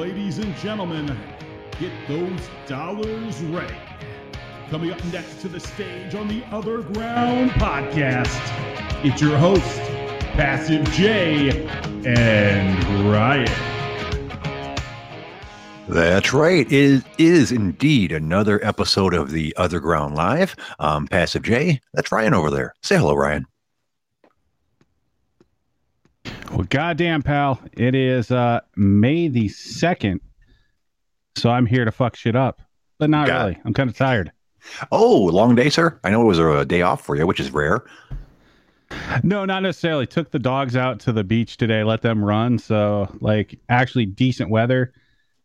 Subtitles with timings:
[0.00, 1.14] Ladies and gentlemen,
[1.78, 3.76] get those dollars ready.
[4.70, 9.78] Coming up next to the stage on the OtherGround podcast, it's your host,
[10.32, 11.68] Passive J
[12.06, 13.52] and Ryan.
[15.86, 16.66] That's right.
[16.72, 20.56] It is indeed another episode of the OtherGround Live.
[20.78, 21.78] Um, Passive J.
[21.92, 22.74] That's Ryan over there.
[22.80, 23.44] Say hello, Ryan.
[26.50, 30.20] Well, goddamn, pal, it is uh, May the second,
[31.36, 32.60] so I'm here to fuck shit up,
[32.98, 33.42] but not God.
[33.42, 33.58] really.
[33.64, 34.32] I'm kind of tired.
[34.90, 35.98] Oh, long day, sir.
[36.04, 37.84] I know it was a day off for you, which is rare.
[39.22, 40.06] No, not necessarily.
[40.06, 42.58] Took the dogs out to the beach today, let them run.
[42.58, 44.92] So, like, actually decent weather.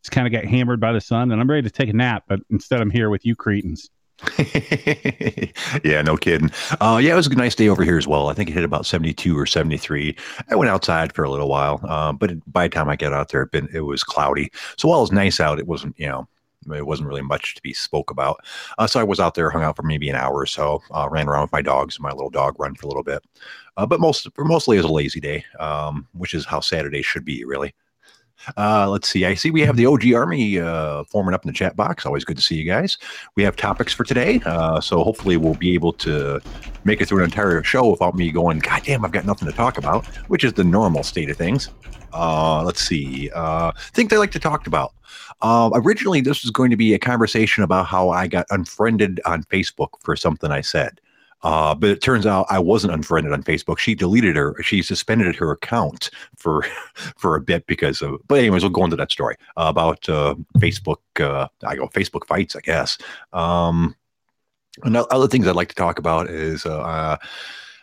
[0.02, 2.24] Just kind of got hammered by the sun, and I'm ready to take a nap.
[2.28, 3.90] But instead, I'm here with you, cretins.
[5.84, 6.52] yeah, no kidding.
[6.80, 8.30] Uh, yeah, it was a nice day over here as well.
[8.30, 10.16] I think it hit about 72 or 73.
[10.50, 13.14] I went outside for a little while, uh, but it, by the time I got
[13.14, 14.52] out there, it, been, it was cloudy.
[14.78, 16.28] So while it was nice out, it wasn't, you know,
[16.74, 18.44] it wasn't really much to be spoke about.
[18.78, 21.08] Uh, so I was out there, hung out for maybe an hour or so, uh,
[21.10, 23.24] ran around with my dogs, my little dog run for a little bit.
[23.78, 27.26] Uh, but most, mostly it was a lazy day, um, which is how Saturday should
[27.26, 27.74] be, really.
[28.58, 29.26] Uh, let's see.
[29.26, 32.06] I see we have the OG Army uh, forming up in the chat box.
[32.06, 32.98] Always good to see you guys.
[33.36, 36.40] We have topics for today, uh, so hopefully we'll be able to
[36.84, 39.54] make it through an entire show without me going, God damn, I've got nothing to
[39.54, 41.70] talk about, which is the normal state of things.
[42.14, 43.30] Uh, let's see.
[43.36, 44.94] Uh, things I like to talk about.
[45.42, 49.44] Uh, originally, this was going to be a conversation about how I got unfriended on
[49.44, 51.02] Facebook for something I said.
[51.46, 53.78] Uh, but it turns out I wasn't unfriended on Facebook.
[53.78, 54.56] She deleted her.
[54.64, 56.66] She suspended her account for
[57.18, 58.20] for a bit because of.
[58.28, 60.98] But anyways, we'll go into that story uh, about uh, Facebook.
[61.20, 62.98] Uh, I go Facebook fights, I guess.
[63.32, 63.96] Um,
[64.84, 66.66] and other things I'd like to talk about is.
[66.66, 67.18] Uh,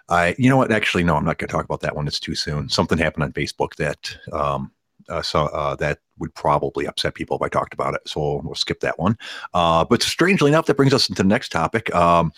[0.08, 0.72] I, you know what?
[0.72, 2.06] Actually, no, I'm not going to talk about that one.
[2.06, 2.68] It's too soon.
[2.68, 4.70] Something happened on Facebook that um,
[5.08, 8.02] uh, so uh, that would probably upset people if I talked about it.
[8.06, 9.16] So we'll skip that one.
[9.54, 11.94] Uh, but strangely enough, that brings us into the next topic.
[11.94, 12.32] Um,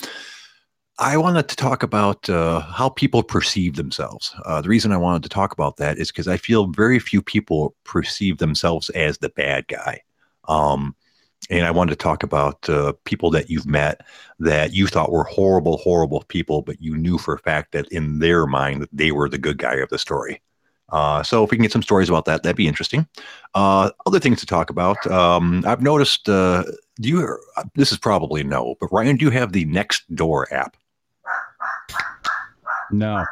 [0.98, 4.32] I wanted to talk about uh, how people perceive themselves.
[4.44, 7.20] Uh, the reason I wanted to talk about that is because I feel very few
[7.20, 10.02] people perceive themselves as the bad guy.
[10.46, 10.94] Um,
[11.50, 14.06] and I wanted to talk about uh, people that you've met
[14.38, 18.20] that you thought were horrible, horrible people, but you knew for a fact that in
[18.20, 20.40] their mind that they were the good guy of the story.
[20.90, 23.08] Uh, so if we can get some stories about that, that'd be interesting.
[23.54, 25.04] Uh, other things to talk about.
[25.08, 26.28] Um, I've noticed.
[26.28, 26.64] Uh,
[27.00, 27.38] do you?
[27.74, 30.76] This is probably no, but Ryan, do you have the Next Door app?
[32.98, 33.24] No.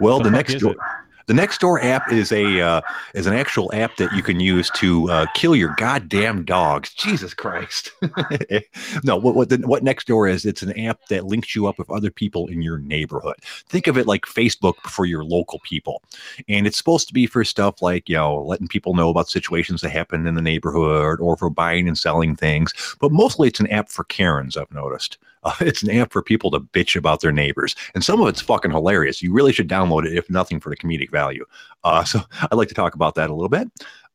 [0.00, 0.78] well, the, The next door, it?
[1.26, 2.80] the next door app is a uh,
[3.14, 6.94] is an actual app that you can use to uh, kill your goddamn dogs.
[6.94, 7.90] Jesus Christ!
[9.04, 10.44] no, what what the, what next door is?
[10.44, 13.36] It's an app that links you up with other people in your neighborhood.
[13.42, 16.02] Think of it like Facebook for your local people,
[16.48, 19.80] and it's supposed to be for stuff like you know letting people know about situations
[19.80, 22.72] that happen in the neighborhood or for buying and selling things.
[23.00, 24.56] But mostly, it's an app for Karens.
[24.56, 25.18] I've noticed.
[25.60, 28.70] It's an app for people to bitch about their neighbors, and some of it's fucking
[28.70, 29.22] hilarious.
[29.22, 31.44] You really should download it, if nothing for the comedic value.
[31.84, 33.68] Uh, so I'd like to talk about that a little bit.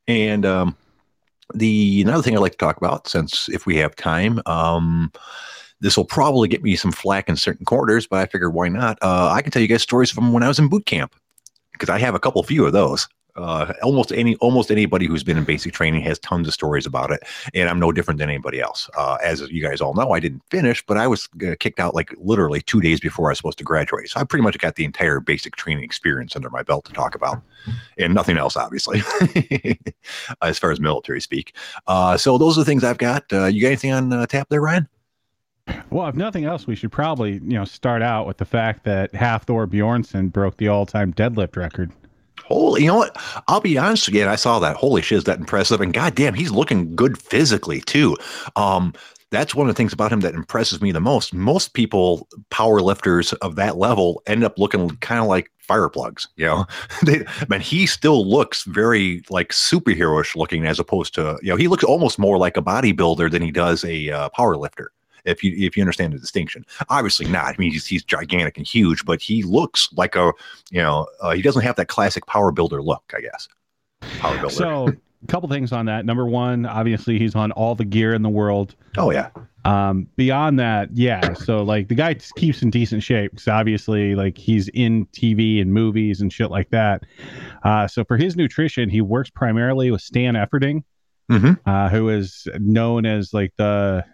[0.07, 0.77] And um,
[1.53, 5.11] the another thing I'd like to talk about, since if we have time, um,
[5.79, 8.97] this will probably get me some flack in certain quarters, but I figured why not?
[9.01, 11.15] Uh, I can tell you guys stories from when I was in boot camp
[11.73, 13.07] because I have a couple few of those.
[13.37, 17.11] Uh, almost any almost anybody who's been in basic training has tons of stories about
[17.11, 17.21] it,
[17.53, 18.89] and I'm no different than anybody else.
[18.97, 21.93] Uh, as you guys all know, I didn't finish, but I was uh, kicked out
[21.93, 24.09] like literally two days before I was supposed to graduate.
[24.09, 27.15] So I pretty much got the entire basic training experience under my belt to talk
[27.15, 27.41] about,
[27.97, 29.01] and nothing else, obviously,
[30.41, 31.55] as far as military speak.
[31.85, 33.31] Uh, so those are the things I've got.
[33.31, 34.87] Uh, you got anything on uh, tap there, Ryan?
[35.89, 39.13] Well, if nothing else, we should probably you know start out with the fact that
[39.13, 41.91] Half Thor Bjornsson broke the all-time deadlift record.
[42.47, 43.17] Holy, you know what?
[43.49, 44.29] I'll be honest again.
[44.29, 44.77] I saw that.
[44.77, 45.81] Holy shit, is that impressive?
[45.81, 48.15] And goddamn, he's looking good physically too.
[48.55, 48.93] Um,
[49.31, 51.33] that's one of the things about him that impresses me the most.
[51.33, 56.29] Most people, power lifters of that level, end up looking kind of like fire plugs.
[56.37, 56.65] You know,
[57.03, 61.67] they, but he still looks very like superheroish looking, as opposed to you know, he
[61.67, 64.91] looks almost more like a bodybuilder than he does a uh, power lifter
[65.25, 66.65] if you if you understand the distinction.
[66.89, 67.45] Obviously not.
[67.45, 70.31] I mean, he's, he's gigantic and huge, but he looks like a
[70.71, 73.13] you know uh, he doesn't have that classic power builder look.
[73.15, 73.47] I guess
[74.19, 74.49] power builder.
[74.49, 74.87] So,
[75.23, 76.05] a couple things on that.
[76.05, 78.75] Number one, obviously, he's on all the gear in the world.
[78.97, 79.29] oh yeah,
[79.65, 81.33] Um, beyond that, yeah.
[81.33, 85.73] So like the guy keeps in decent shape because obviously like he's in TV and
[85.73, 87.03] movies and shit like that.
[87.63, 90.83] Uh, so for his nutrition, he works primarily with Stan Efferding,
[91.31, 91.57] Mhm.
[91.65, 94.05] uh, who is known as like the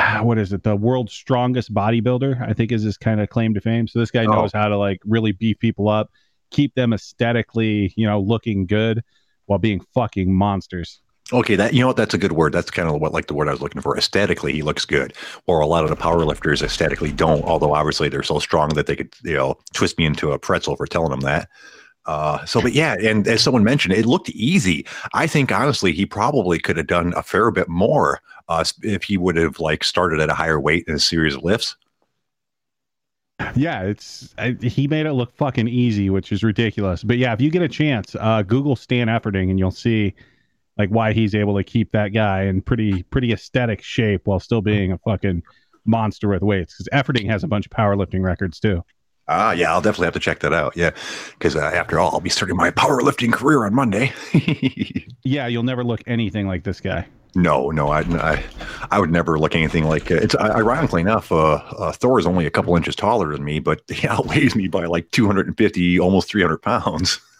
[0.22, 2.48] what is it, the world's strongest bodybuilder?
[2.48, 3.86] I think is his kind of claim to fame.
[3.88, 4.32] So this guy Oh.
[4.32, 6.10] knows how to like really beef people up,
[6.50, 9.02] keep them aesthetically, you know, looking good
[9.46, 11.00] while being fucking monsters.
[11.32, 11.96] Okay, that you know what?
[11.96, 12.52] That's a good word.
[12.52, 13.96] That's kind of what like the word I was looking for.
[13.96, 15.14] Aesthetically, he looks good.
[15.46, 17.44] Or a lot of the power lifters aesthetically don't.
[17.44, 20.76] Although obviously they're so strong that they could you know twist me into a pretzel
[20.76, 21.48] for telling them that.
[22.06, 24.84] Uh, so, but yeah, and as someone mentioned, it looked easy.
[25.12, 28.20] I think honestly, he probably could have done a fair bit more
[28.50, 31.44] uh, if he would have like started at a higher weight in a series of
[31.44, 31.76] lifts.
[33.54, 37.02] Yeah, it's I, he made it look fucking easy, which is ridiculous.
[37.02, 40.14] But yeah, if you get a chance, uh, Google Stan Efferding, and you'll see
[40.76, 44.60] like why he's able to keep that guy in pretty pretty aesthetic shape while still
[44.60, 45.42] being a fucking
[45.86, 46.74] monster with weights.
[46.74, 48.84] Because Efferding has a bunch of powerlifting records too.
[49.28, 50.76] Ah, yeah, I'll definitely have to check that out.
[50.76, 50.90] Yeah,
[51.38, 54.12] because uh, after all, I'll be starting my powerlifting career on Monday.
[55.22, 57.06] yeah, you'll never look anything like this guy.
[57.34, 58.44] No, no, I, I,
[58.90, 60.34] I would never look anything like it's.
[60.34, 64.06] Ironically enough, uh, uh, Thor is only a couple inches taller than me, but he
[64.08, 67.20] outweighs me by like 250, almost 300 pounds.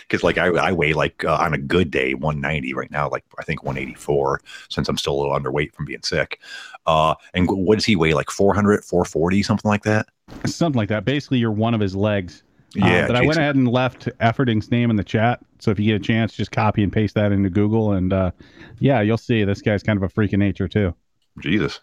[0.00, 3.24] Because like I, I weigh like uh, on a good day 190 right now, like
[3.38, 6.40] I think 184 since I'm still a little underweight from being sick.
[6.86, 8.12] Uh, and what does he weigh?
[8.12, 10.08] Like 400, 440, something like that.
[10.44, 11.04] Something like that.
[11.04, 12.42] Basically, you're one of his legs.
[12.74, 15.40] Yeah, um, but I went ahead and left Efferding's name in the chat.
[15.58, 18.30] So if you get a chance, just copy and paste that into Google, and uh,
[18.78, 20.94] yeah, you'll see this guy's kind of a freak of nature too.
[21.40, 21.80] Jesus.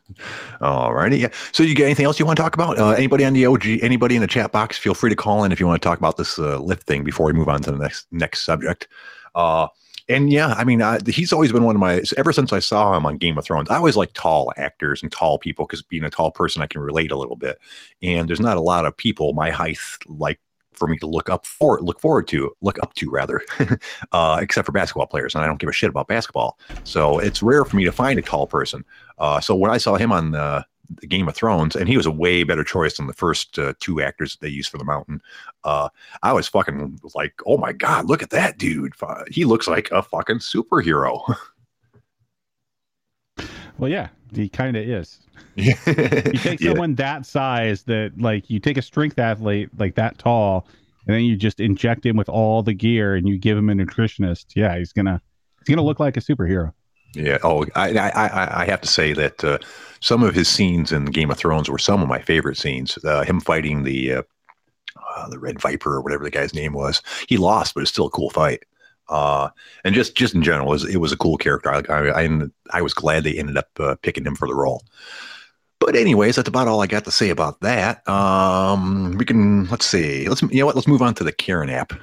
[0.62, 1.18] All righty.
[1.18, 1.30] Yeah.
[1.52, 2.78] So you got anything else you want to talk about?
[2.78, 5.52] Uh, anybody on the OG, anybody in the chat box, feel free to call in
[5.52, 7.72] if you want to talk about this uh, lift thing before we move on to
[7.72, 8.88] the next next subject.
[9.36, 9.68] Uh,
[10.10, 12.02] and yeah, I mean, I, he's always been one of my.
[12.18, 15.12] Ever since I saw him on Game of Thrones, I always like tall actors and
[15.12, 17.60] tall people because being a tall person, I can relate a little bit.
[18.02, 20.40] And there's not a lot of people my height like
[20.78, 23.42] for me to look up for, look forward to, look up to rather,
[24.12, 26.60] uh, except for basketball players, and I don't give a shit about basketball.
[26.84, 28.84] So it's rare for me to find a tall person.
[29.18, 30.66] Uh, so when I saw him on the,
[31.02, 33.74] the, Game of Thrones, and he was a way better choice than the first uh,
[33.80, 35.22] two actors that they used for the Mountain,
[35.64, 35.90] uh,
[36.24, 38.94] I was fucking like, oh my god, look at that dude!
[39.30, 41.36] He looks like a fucking superhero.
[43.78, 45.20] well, yeah, he kind of is.
[45.56, 45.74] you
[46.40, 46.96] take someone yeah.
[46.96, 50.68] that size that like you take a strength athlete like that tall
[51.08, 53.74] and then you just inject him with all the gear and you give him a
[53.74, 55.20] nutritionist yeah he's gonna
[55.60, 56.72] he's gonna look like a superhero.
[57.16, 59.58] Yeah oh i i i have to say that uh,
[60.00, 62.98] some of his scenes in game of thrones were some of my favorite scenes.
[63.04, 64.24] Uh, him fighting the uh,
[65.16, 67.02] uh the red viper or whatever the guy's name was.
[67.28, 68.64] He lost but it's still a cool fight
[69.10, 69.50] uh,
[69.84, 71.72] and just just in general, it was, it was a cool character.
[71.72, 72.40] I, I,
[72.72, 74.84] I, was glad they ended up uh, picking him for the role.
[75.80, 78.08] But anyways, that's about all I got to say about that.
[78.10, 80.28] Um, we can let's see.
[80.28, 80.76] Let's you know what?
[80.76, 81.94] Let's move on to the Karen app.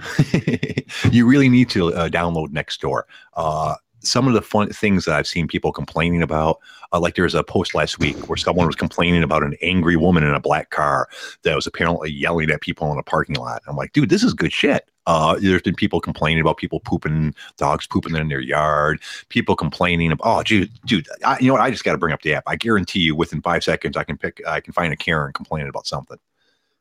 [1.11, 3.03] you really need to uh, download Nextdoor.
[3.35, 3.75] Uh,
[4.05, 6.59] some of the fun things that I've seen people complaining about,
[6.93, 9.97] uh, like there was a post last week where someone was complaining about an angry
[9.97, 11.09] woman in a black car
[11.43, 13.63] that was apparently yelling at people in a parking lot.
[13.67, 14.89] I'm like, dude, this is good shit.
[15.07, 19.03] Uh, there's been people complaining about people pooping, dogs pooping in their yard.
[19.29, 21.63] People complaining about, oh, dude, dude, I, you know what?
[21.63, 22.45] I just got to bring up the app.
[22.47, 25.69] I guarantee you, within five seconds, I can pick, I can find a Karen complaining
[25.69, 26.19] about something.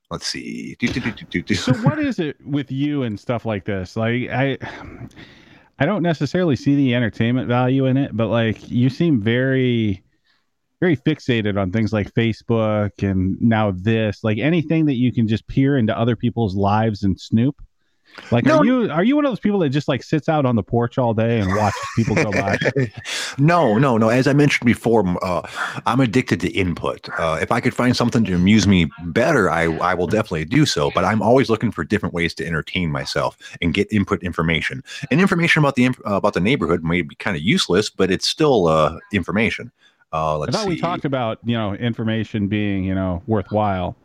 [0.09, 0.75] Let's see.
[0.79, 3.97] Do, do, do, so, what is it with you and stuff like this?
[3.97, 4.57] Like, I,
[5.79, 10.03] I don't necessarily see the entertainment value in it, but like, you seem very
[10.79, 15.47] very fixated on things like Facebook and now this, like anything that you can just
[15.47, 17.55] peer into other people's lives and snoop.
[18.31, 18.59] Like, no.
[18.59, 20.63] are you are you one of those people that just like sits out on the
[20.63, 22.57] porch all day and watches people go by?
[23.37, 24.09] no, no, no.
[24.09, 25.47] As I mentioned before, uh,
[25.85, 27.07] I'm addicted to input.
[27.17, 30.65] Uh, if I could find something to amuse me better, I I will definitely do
[30.65, 30.91] so.
[30.91, 34.83] But I'm always looking for different ways to entertain myself and get input information.
[35.11, 38.27] And information about the uh, about the neighborhood may be kind of useless, but it's
[38.27, 39.71] still uh, information.
[40.11, 40.69] Uh, let's I thought see.
[40.69, 43.95] we talked about you know information being you know worthwhile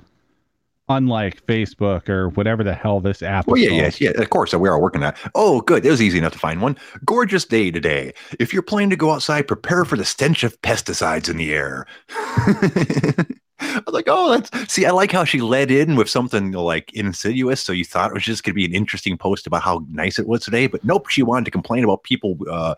[0.88, 3.46] unlike Facebook or whatever the hell this app.
[3.48, 5.30] Oh yeah, yes, yeah, Of course, So we are working on that.
[5.34, 5.84] Oh, good.
[5.84, 6.76] It was easy enough to find one.
[7.04, 8.12] Gorgeous day today.
[8.38, 11.86] If you're planning to go outside, prepare for the stench of pesticides in the air.
[13.60, 14.86] I was like, oh, that's see.
[14.86, 17.60] I like how she led in with something like insidious.
[17.60, 20.18] So you thought it was just going to be an interesting post about how nice
[20.18, 21.08] it was today, but nope.
[21.08, 22.76] She wanted to complain about people uh,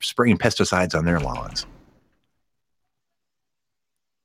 [0.00, 1.66] spraying pesticides on their lawns.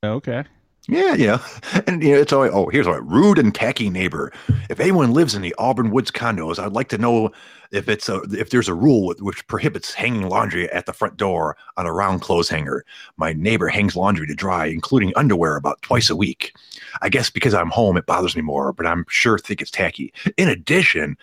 [0.03, 0.43] Okay.
[0.87, 1.39] Yeah, you know,
[1.87, 4.33] and you know, it's always oh, here's a rude and tacky neighbor.
[4.69, 7.31] If anyone lives in the Auburn Woods condos, I'd like to know
[7.71, 11.55] if it's a if there's a rule which prohibits hanging laundry at the front door
[11.77, 12.83] on a round clothes hanger.
[13.15, 16.53] My neighbor hangs laundry to dry, including underwear, about twice a week.
[17.01, 20.13] I guess because I'm home, it bothers me more, but I'm sure think it's tacky.
[20.35, 21.17] In addition,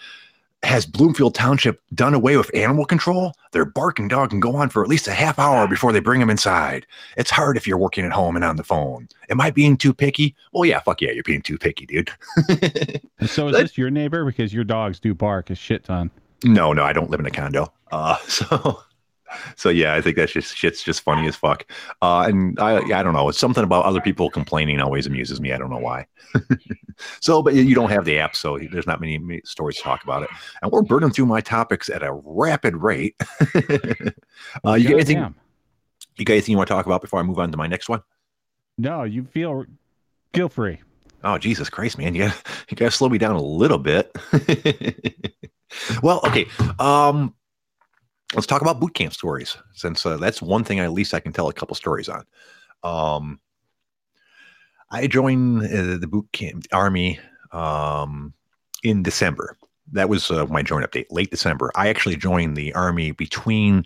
[0.63, 3.33] has Bloomfield Township done away with animal control?
[3.53, 6.21] Their barking dog can go on for at least a half hour before they bring
[6.21, 6.87] him inside.
[7.17, 9.09] It's hard if you're working at home and on the phone.
[9.31, 10.35] Am I being too picky?
[10.53, 12.11] Well, yeah, fuck yeah, you're being too picky, dude.
[13.27, 14.25] so is this your neighbor?
[14.25, 16.11] Because your dogs do bark a shit ton.
[16.45, 17.73] No, no, I don't live in a condo.
[17.91, 18.83] Uh, so,
[19.57, 21.71] so yeah, I think that's just shit's just funny as fuck.
[22.03, 25.53] Uh, and I, I don't know, it's something about other people complaining always amuses me.
[25.53, 26.07] I don't know why.
[27.21, 30.03] so, but you don't have the app, so there's not many, many stories to talk
[30.05, 30.31] about it.
[30.63, 33.17] And we're burning through my topics at a rapid rate.
[34.65, 35.17] uh, you got anything?
[35.19, 35.35] Damn.
[36.17, 37.89] You got anything you want to talk about before I move on to my next
[37.89, 38.03] one?
[38.77, 39.65] No, you feel
[40.35, 40.81] feel free.
[41.23, 42.15] Oh Jesus Christ, man!
[42.15, 44.15] You got you got to slow me down a little bit.
[46.03, 46.47] well, okay.
[46.79, 47.35] Um,
[48.35, 51.33] let's talk about boot camp stories, since uh, that's one thing at least I can
[51.33, 52.25] tell a couple stories on.
[52.83, 53.41] Um,
[54.91, 57.21] I joined uh, the boot camp army
[57.53, 58.35] um,
[58.83, 59.57] in December.
[59.93, 61.73] That was uh, my join update, late December.
[61.75, 63.85] I actually joined the army between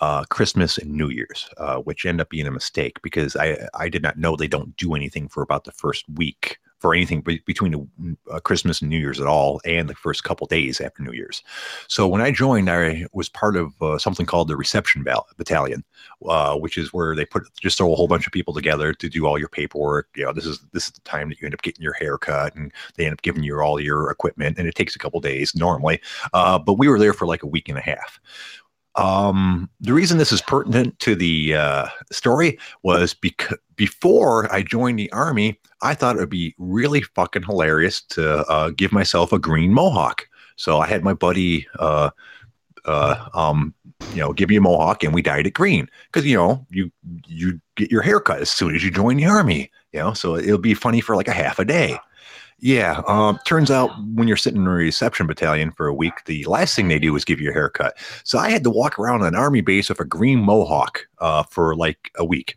[0.00, 3.88] uh, Christmas and New Year's, uh, which ended up being a mistake because I I
[3.88, 7.42] did not know they don't do anything for about the first week for anything be-
[7.46, 11.02] between the, uh, Christmas and New Year's at all, and the first couple days after
[11.02, 11.42] New Year's.
[11.88, 15.84] So when I joined, I was part of uh, something called the Reception Val- Battalion,
[16.26, 19.08] uh, which is where they put just throw a whole bunch of people together to
[19.08, 20.08] do all your paperwork.
[20.16, 22.18] You know, this is this is the time that you end up getting your hair
[22.18, 25.20] cut, and they end up giving you all your equipment, and it takes a couple
[25.20, 26.00] days normally.
[26.32, 28.18] Uh, but we were there for like a week and a half.
[29.00, 34.98] Um, the reason this is pertinent to the uh, story was because before I joined
[34.98, 39.38] the army, I thought it would be really fucking hilarious to uh, give myself a
[39.38, 40.28] green mohawk.
[40.56, 42.10] So I had my buddy, uh,
[42.84, 43.72] uh, um,
[44.12, 46.92] you know, give me a mohawk, and we dyed it green because you know you
[47.26, 49.70] you get your haircut as soon as you join the army.
[49.92, 51.98] You know, so it'll be funny for like a half a day.
[52.60, 53.02] Yeah.
[53.06, 56.76] Um, turns out when you're sitting in a reception battalion for a week, the last
[56.76, 57.96] thing they do is give you a haircut.
[58.24, 61.74] So I had to walk around an army base with a green mohawk uh, for
[61.74, 62.56] like a week.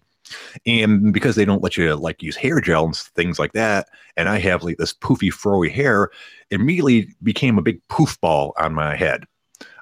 [0.65, 4.27] And because they don't let you like use hair gel and things like that, and
[4.27, 6.10] I have like this poofy, froey hair,
[6.50, 9.25] immediately became a big poof ball on my head.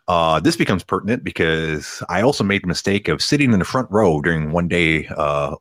[0.08, 3.90] Uh, this becomes pertinent because I also made the mistake of sitting in the front
[3.90, 5.56] row during one day uh,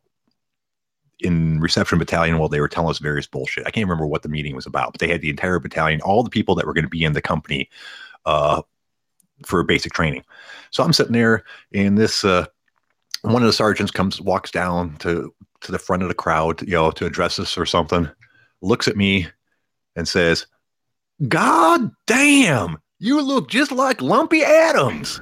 [1.21, 3.67] in reception battalion while they were telling us various bullshit.
[3.67, 6.23] I can't remember what the meeting was about, but they had the entire battalion, all
[6.23, 7.69] the people that were going to be in the company
[8.27, 8.62] uh,
[9.45, 10.25] for basic training.
[10.71, 12.47] So I'm sitting there, and this uh,
[13.23, 16.73] one of the sergeants comes, walks down to to the front of the crowd, you
[16.73, 18.09] know, to address us or something.
[18.62, 19.27] Looks at me
[19.97, 20.47] and says,
[21.29, 25.21] "God damn, you look just like Lumpy Addams."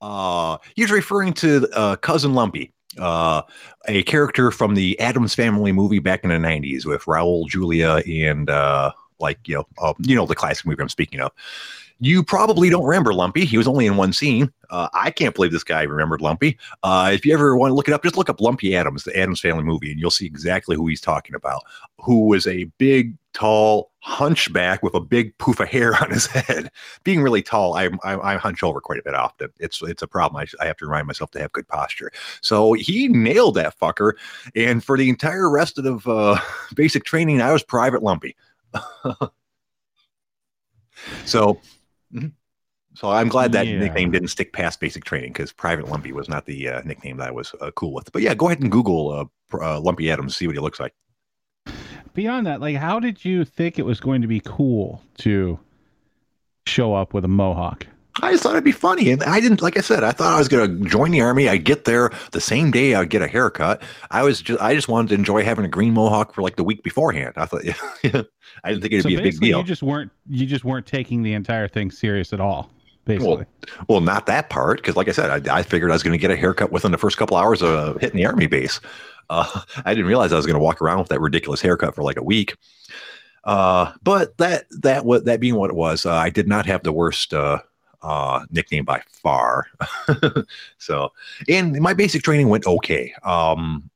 [0.00, 3.42] Uh, he's referring to uh, cousin Lumpy uh,
[3.86, 8.50] a character from the Addams Family movie back in the '90s with Raul Julia and
[8.50, 11.32] uh, like you know, uh, you know the classic movie I'm speaking of.
[12.02, 13.44] You probably don't remember Lumpy.
[13.44, 14.50] He was only in one scene.
[14.70, 16.58] Uh, I can't believe this guy remembered Lumpy.
[16.82, 19.14] Uh, if you ever want to look it up, just look up Lumpy Addams, the
[19.14, 21.62] Addams Family movie, and you'll see exactly who he's talking about.
[21.98, 26.70] Who was a big, tall hunchback with a big poof of hair on his head.
[27.04, 29.48] Being really tall, I, I, I hunch over quite a bit often.
[29.58, 30.40] It's it's a problem.
[30.42, 32.10] I, I have to remind myself to have good posture.
[32.40, 34.12] So he nailed that fucker.
[34.56, 36.38] And for the entire rest of the uh,
[36.74, 38.36] basic training, I was Private Lumpy.
[41.24, 41.60] so.
[42.12, 42.32] mhm.
[42.94, 43.78] So I'm glad that Yeah.
[43.78, 47.28] nickname didn't stick past basic training because Private Lumpy was not the uh, nickname that
[47.28, 48.10] I was uh, cool with.
[48.12, 50.80] But yeah, go ahead and Google uh, pr- uh, Lumpy Addams, see what he looks
[50.80, 50.92] like.
[52.14, 55.58] Beyond that, like, how did you think it was going to be cool to
[56.66, 57.86] show up with a mohawk?
[58.22, 59.62] I just thought it'd be funny, and I didn't.
[59.62, 61.48] Like I said, I thought I was going to join the army.
[61.48, 62.94] I'd get there the same day.
[62.94, 63.82] I'd get a haircut.
[64.10, 66.64] I was just, I just wanted to enjoy having a green mohawk for like the
[66.64, 67.34] week beforehand.
[67.36, 67.64] I thought,
[68.02, 68.22] yeah,
[68.64, 69.58] I didn't think it'd so be a big deal.
[69.58, 72.70] you just weren't you just weren't taking the entire thing serious at all.
[73.06, 73.46] Basically,
[73.88, 76.18] Well, not that part, because like I said, I, I figured I was going to
[76.18, 78.80] get a haircut within the first couple hours of hitting the army base.
[79.30, 82.02] Uh, I didn't realize I was going to walk around with that ridiculous haircut for
[82.02, 82.56] like a week.
[83.44, 86.82] Uh, but that that what that being what it was, uh, I did not have
[86.82, 87.60] the worst uh,
[88.02, 89.66] uh, nickname by far.
[90.78, 91.10] so,
[91.48, 93.14] and my basic training went okay.
[93.22, 93.88] Um,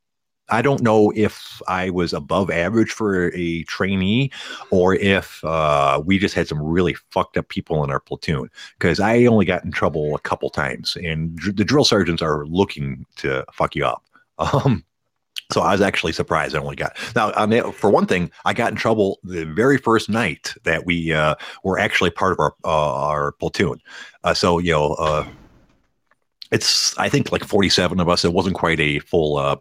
[0.51, 4.31] I don't know if I was above average for a trainee
[4.71, 9.01] or if uh, we just had some really fucked up people in our platoon because
[9.01, 13.07] I only got in trouble a couple times, and dr- the drill sergeants are looking
[13.17, 14.05] to fuck you up.
[14.37, 14.85] Um,
[15.53, 17.71] so I was actually surprised I only got now.
[17.73, 21.79] For one thing, I got in trouble the very first night that we uh, were
[21.79, 23.81] actually part of our uh, our platoon.
[24.23, 25.27] Uh, so you know, uh,
[26.51, 28.25] it's I think like forty seven of us.
[28.25, 29.37] It wasn't quite a full.
[29.37, 29.57] Uh,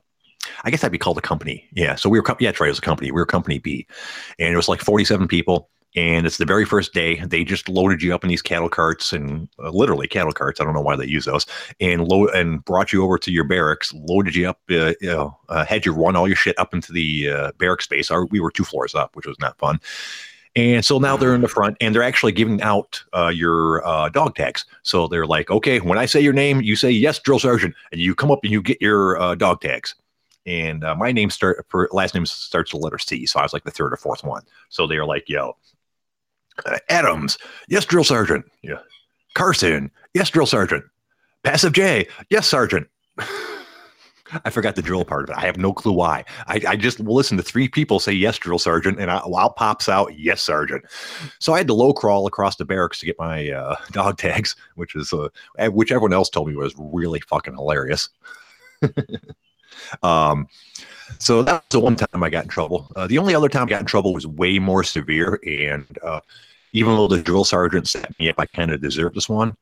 [0.64, 1.70] I guess that'd be called a company.
[1.74, 1.96] Yeah.
[1.96, 2.68] So we were, yeah, that's right.
[2.68, 3.12] It was a company.
[3.12, 3.88] We were company B,
[4.40, 5.70] and it was like 47 people.
[5.96, 7.20] And it's the very first day.
[7.20, 10.60] They just loaded you up in these cattle carts and uh, literally cattle carts.
[10.60, 11.46] I don't know why they use those.
[11.80, 15.38] And load and brought you over to your barracks, loaded you up, uh, you know,
[15.50, 18.10] uh, had you run all your shit up into the uh, barrack space.
[18.10, 19.80] Our, we were two floors up, which was not fun.
[20.56, 24.10] And so now they're in the front and they're actually giving out uh, your uh,
[24.10, 24.66] dog tags.
[24.84, 28.00] So they're like, okay, when I say your name, you say yes, drill sergeant, and
[28.00, 29.96] you come up and you get your uh, dog tags.
[30.46, 33.54] And uh, my name start for last name starts the letter C, so I was
[33.54, 34.44] like the third or fourth one.
[34.70, 35.56] So they were like, yo,
[36.66, 38.46] uh, Adams, yes, drill sergeant.
[38.62, 38.80] Yeah,
[39.34, 40.84] Carson, yes, drill sergeant.
[41.44, 42.88] Passive J, yes, sergeant.
[44.46, 45.38] I forgot the drill part of it.
[45.38, 46.26] I have no clue why.
[46.48, 49.88] I, I just listen to three people say yes, drill sergeant, and I, while pops
[49.88, 50.86] out yes, sergeant.
[51.40, 54.56] So I had to low crawl across the barracks to get my uh, dog tags,
[54.76, 55.30] which is uh,
[55.70, 58.10] which everyone else told me was really fucking hilarious.
[60.02, 60.48] um,
[61.20, 62.92] so that was the one time I got in trouble.
[62.96, 66.22] Uh, the only other time I got in trouble was way more severe, and uh,
[66.72, 69.56] even though the drill sergeant set me up, I kind of deserved this one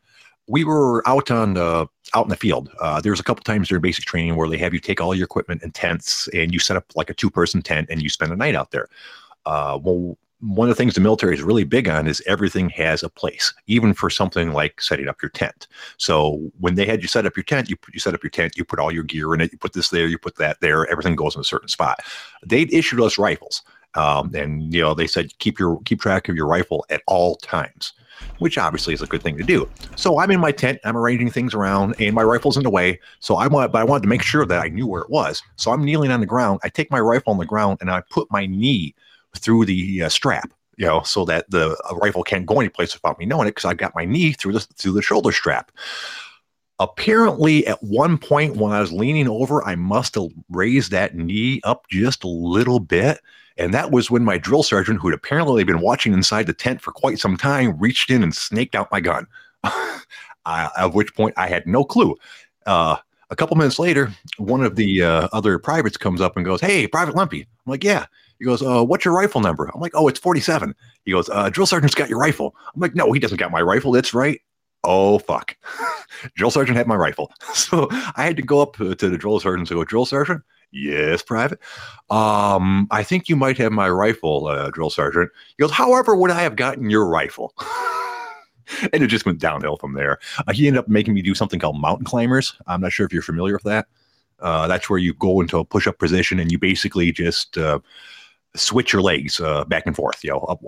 [0.47, 2.69] we were out on the out in the field.
[2.79, 5.23] Uh, there's a couple times during basic training where they have you take all your
[5.25, 8.31] equipment and tents, and you set up like a two person tent, and you spend
[8.31, 8.89] a night out there.
[9.45, 13.03] Uh, well, one of the things the military is really big on is everything has
[13.03, 15.67] a place, even for something like setting up your tent.
[15.97, 18.57] So when they had you set up your tent, you you set up your tent,
[18.57, 20.89] you put all your gear in it, you put this there, you put that there,
[20.89, 21.99] everything goes in a certain spot.
[22.45, 23.61] They'd issued us rifles,
[23.93, 27.35] um, and you know they said keep your keep track of your rifle at all
[27.35, 27.93] times
[28.37, 29.67] which obviously is a good thing to do.
[29.95, 32.99] So I'm in my tent, I'm arranging things around, and my rifle's in the way.
[33.19, 35.41] So I want, but I wanted to make sure that I knew where it was.
[35.55, 36.59] So I'm kneeling on the ground.
[36.63, 38.93] I take my rifle on the ground and I put my knee
[39.37, 43.25] through the uh, strap, you know, so that the rifle can't go anyplace without me
[43.25, 45.71] knowing it because I got my knee through the through the shoulder strap.
[46.79, 51.61] Apparently, at one point when I was leaning over, I must have raised that knee
[51.63, 53.19] up just a little bit
[53.57, 56.91] and that was when my drill sergeant, who'd apparently been watching inside the tent for
[56.91, 59.27] quite some time, reached in and snaked out my gun.
[59.63, 59.99] uh,
[60.45, 62.15] at which point I had no clue.
[62.65, 62.97] Uh,
[63.29, 66.87] a couple minutes later, one of the uh, other privates comes up and goes, Hey,
[66.87, 67.41] Private Lumpy.
[67.41, 68.05] I'm like, Yeah.
[68.41, 69.69] He goes, uh, What's your rifle number?
[69.71, 70.73] I'm like, Oh, it's 47.
[71.05, 72.55] He goes, uh, Drill Sergeant's got your rifle.
[72.73, 73.91] I'm like, No, he doesn't got my rifle.
[73.91, 74.41] That's right.
[74.83, 75.55] Oh, fuck.
[76.35, 77.31] drill Sergeant had my rifle.
[77.53, 81.21] So I had to go up to the drill sergeant and go, Drill Sergeant, Yes,
[81.21, 81.59] Private.
[82.09, 85.29] Um, I think you might have my rifle, uh, drill sergeant.
[85.55, 87.53] He goes, However, would I have gotten your rifle?
[88.93, 90.17] and it just went downhill from there.
[90.47, 92.55] Uh, he ended up making me do something called mountain climbers.
[92.65, 93.85] I'm not sure if you're familiar with that.
[94.39, 97.79] Uh, that's where you go into a push up position and you basically just uh,
[98.55, 100.23] switch your legs uh, back and forth.
[100.23, 100.59] You know, up,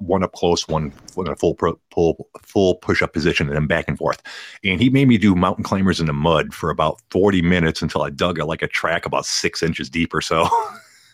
[0.00, 3.66] one up close, one in a full pro, full full push up position, and then
[3.66, 4.22] back and forth.
[4.64, 8.02] And he made me do mountain climbers in the mud for about forty minutes until
[8.02, 10.48] I dug a, like a track about six inches deep or so.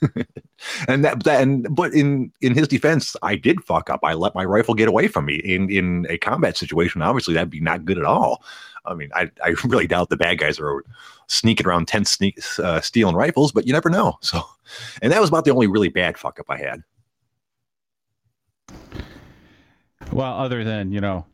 [0.88, 4.00] and that, that and but in in his defense, I did fuck up.
[4.02, 7.02] I let my rifle get away from me in in a combat situation.
[7.02, 8.44] Obviously, that'd be not good at all.
[8.84, 10.84] I mean, I I really doubt the bad guys are
[11.28, 14.18] sneaking around tent sneak uh, stealing rifles, but you never know.
[14.20, 14.42] So,
[15.00, 16.82] and that was about the only really bad fuck up I had.
[20.12, 21.24] Well, other than you know,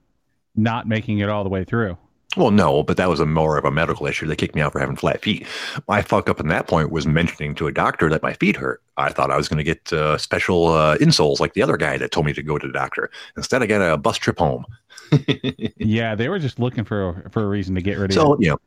[0.55, 1.97] not making it all the way through.
[2.37, 4.27] Well, no, but that was a more of a medical issue.
[4.27, 5.47] They kicked me out for having flat feet.
[5.87, 8.83] My fuck up in that point was mentioning to a doctor that my feet hurt.
[8.97, 11.97] I thought I was going to get uh, special uh, insoles like the other guy
[11.97, 13.11] that told me to go to the doctor.
[13.37, 14.65] Instead, I got a bus trip home.
[15.77, 18.15] yeah, they were just looking for for a reason to get rid of.
[18.15, 18.59] So you know,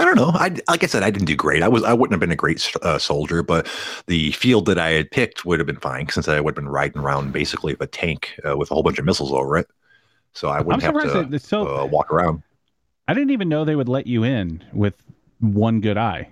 [0.00, 0.30] I don't know.
[0.34, 1.62] I like I said, I didn't do great.
[1.62, 3.66] I was I wouldn't have been a great uh, soldier, but
[4.06, 6.68] the field that I had picked would have been fine since I would have been
[6.68, 9.68] riding around basically with a tank uh, with a whole bunch of missiles over it
[10.34, 12.42] so I wouldn't have to so, uh, walk around.
[13.08, 15.00] I didn't even know they would let you in with
[15.40, 16.28] one good eye.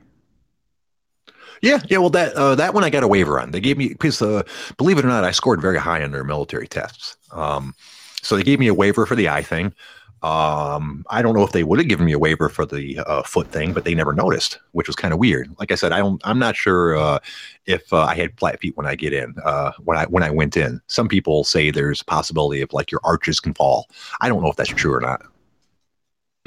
[1.62, 1.98] Yeah, yeah.
[1.98, 3.52] Well, that uh, that one I got a waiver on.
[3.52, 4.42] They gave me because uh,
[4.76, 7.16] believe it or not, I scored very high on their military tests.
[7.30, 7.74] Um,
[8.20, 9.72] so they gave me a waiver for the eye thing.
[10.22, 13.22] Um, I don't know if they would have given me a waiver for the uh,
[13.22, 15.50] foot thing, but they never noticed, which was kind of weird.
[15.58, 17.18] Like I said, I don't, I'm not sure uh,
[17.66, 19.34] if uh, I had flat feet when I get in.
[19.44, 22.92] Uh, when I when I went in, some people say there's a possibility of like
[22.92, 23.88] your arches can fall.
[24.20, 25.22] I don't know if that's true or not.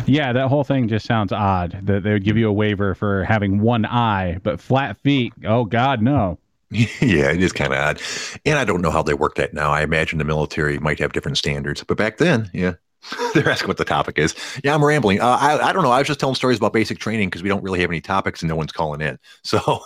[0.06, 1.80] Yeah, that whole thing just sounds odd.
[1.84, 5.34] That they would give you a waiver for having one eye, but flat feet.
[5.46, 6.38] Oh God, no.
[6.70, 8.02] yeah, it is kind of odd,
[8.46, 9.72] and I don't know how they work that now.
[9.72, 12.74] I imagine the military might have different standards, but back then, yeah,
[13.34, 14.36] They're asking what the topic is.
[14.64, 15.22] Yeah, I'm rambling.
[15.22, 15.92] Uh, I, I don't know.
[15.92, 18.42] I was just telling stories about basic training because we don't really have any topics
[18.42, 19.20] and no one's calling in.
[19.44, 19.80] So,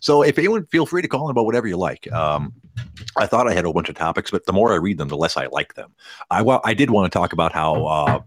[0.00, 2.10] so if anyone feel free to call in about whatever you like.
[2.12, 2.52] Um,
[3.16, 5.16] I thought I had a bunch of topics, but the more I read them, the
[5.16, 5.94] less I like them.
[6.30, 8.20] I well, I did want to talk about how uh,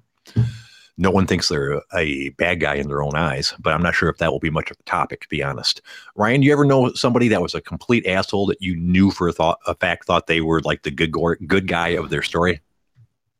[0.97, 4.09] no one thinks they're a bad guy in their own eyes, but I'm not sure
[4.09, 5.81] if that will be much of a topic, to be honest.
[6.15, 9.27] Ryan, do you ever know somebody that was a complete asshole that you knew for
[9.27, 11.13] a thought, a fact, thought they were like the good
[11.47, 12.61] good guy of their story?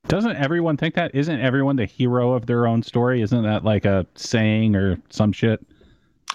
[0.07, 1.15] Doesn't everyone think that?
[1.15, 3.21] Isn't everyone the hero of their own story?
[3.21, 5.65] Isn't that like a saying or some shit?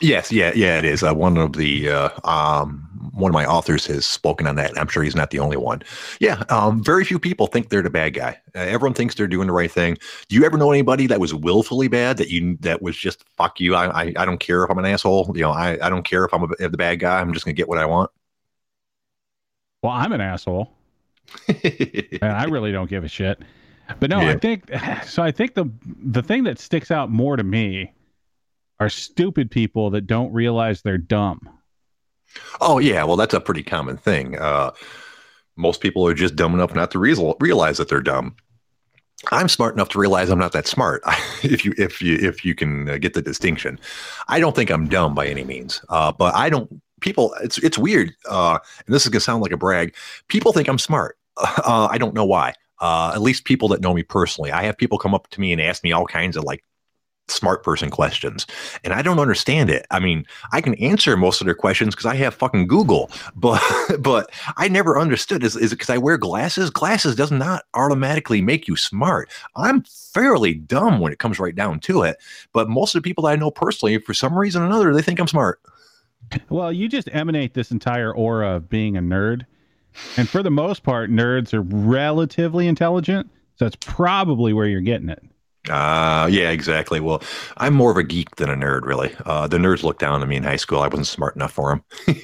[0.00, 1.02] Yes, yeah, yeah, it is.
[1.02, 4.78] Uh, one of the uh, um, one of my authors has spoken on that.
[4.78, 5.82] I'm sure he's not the only one.
[6.20, 8.40] Yeah, um, very few people think they're the bad guy.
[8.54, 9.98] Uh, everyone thinks they're doing the right thing.
[10.28, 13.58] Do you ever know anybody that was willfully bad that you that was just fuck
[13.58, 13.74] you?
[13.74, 15.32] I I, I don't care if I'm an asshole.
[15.34, 17.20] You know, I, I don't care if I'm a, the bad guy.
[17.20, 18.10] I'm just gonna get what I want.
[19.82, 20.72] Well, I'm an asshole,
[21.48, 23.40] and I really don't give a shit.
[24.00, 24.30] But no, yeah.
[24.30, 24.70] I think
[25.04, 25.22] so.
[25.22, 27.92] I think the the thing that sticks out more to me
[28.80, 31.48] are stupid people that don't realize they're dumb.
[32.60, 34.38] Oh yeah, well that's a pretty common thing.
[34.38, 34.72] Uh,
[35.56, 38.36] most people are just dumb enough not to re- realize that they're dumb.
[39.32, 41.02] I'm smart enough to realize I'm not that smart.
[41.42, 43.80] if you if you if you can uh, get the distinction,
[44.28, 45.82] I don't think I'm dumb by any means.
[45.88, 46.80] Uh, but I don't.
[47.00, 48.12] People, it's it's weird.
[48.28, 49.94] Uh, and this is gonna sound like a brag.
[50.28, 51.16] People think I'm smart.
[51.40, 52.52] Uh, I don't know why.
[52.80, 54.52] Uh, at least people that know me personally.
[54.52, 56.64] I have people come up to me and ask me all kinds of like
[57.30, 58.46] smart person questions
[58.84, 59.86] and i don't understand it.
[59.90, 63.62] I mean i can answer most of their questions because i have fucking google but
[64.00, 65.44] but i never understood.
[65.44, 66.70] Is, is it because i wear glasses?
[66.70, 69.30] Glasses does not automatically make you smart.
[69.56, 72.16] I'm fairly dumb when it comes right down to it
[72.52, 75.02] but most of the people that i know personally for some reason or another they
[75.02, 75.60] think i'm smart.
[76.48, 79.44] Well you just emanate this entire aura of being a nerd
[80.16, 85.08] and for the most part nerds are relatively intelligent so that's probably where you're getting
[85.08, 85.22] it
[85.68, 87.00] uh, yeah, exactly.
[87.00, 87.22] Well,
[87.56, 89.14] I'm more of a geek than a nerd, really.
[89.24, 90.80] Uh, the nerds looked down on me in high school.
[90.80, 92.16] I wasn't smart enough for them.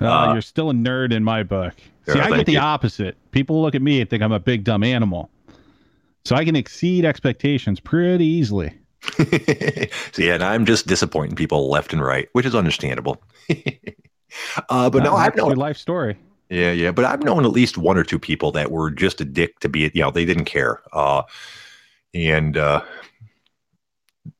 [0.00, 1.74] uh, you're still a nerd in my book.
[2.06, 2.58] See, I get the you.
[2.58, 3.16] opposite.
[3.32, 5.30] People look at me and think I'm a big dumb animal.
[6.24, 8.74] So I can exceed expectations pretty easily.
[9.16, 13.22] so yeah, and I'm just disappointing people left and right, which is understandable.
[14.68, 16.16] uh, but no, I've known life story.
[16.50, 19.24] Yeah, yeah, but I've known at least one or two people that were just a
[19.24, 19.90] dick to be.
[19.92, 20.80] You know, they didn't care.
[20.92, 21.22] Uh,
[22.14, 22.82] and uh,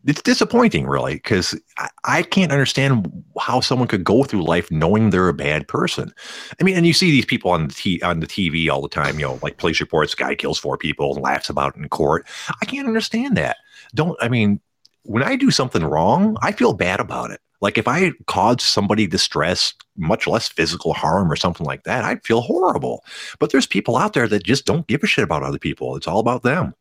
[0.07, 5.11] it's disappointing, really, because I, I, can't understand how someone could go through life knowing
[5.11, 6.12] they're a bad person.
[6.59, 8.88] I mean, and you see these people on the t- on the TV all the
[8.88, 9.18] time.
[9.18, 12.27] You know, like police reports, guy kills four people and laughs about it in court.
[12.62, 13.59] I can't understand that.
[13.94, 14.61] Don't I mean,
[15.03, 17.40] when I do something wrong, I feel bad about it.
[17.60, 22.24] Like if I caused somebody distress, much less physical harm or something like that, I'd
[22.24, 23.04] feel horrible.
[23.38, 25.96] But there's people out there that just don't give a shit about other people.
[25.96, 26.74] It's all about them.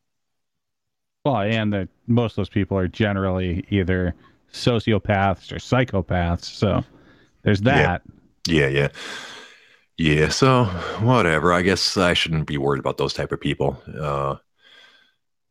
[1.25, 4.15] Well, and that most of those people are generally either
[4.53, 6.45] sociopaths or psychopaths.
[6.45, 6.83] So
[7.43, 8.01] there's that.
[8.47, 8.87] Yeah, yeah.
[9.97, 10.65] Yeah, yeah so
[11.01, 11.51] whatever.
[11.53, 13.81] I guess I shouldn't be worried about those type of people.
[13.99, 14.35] Uh,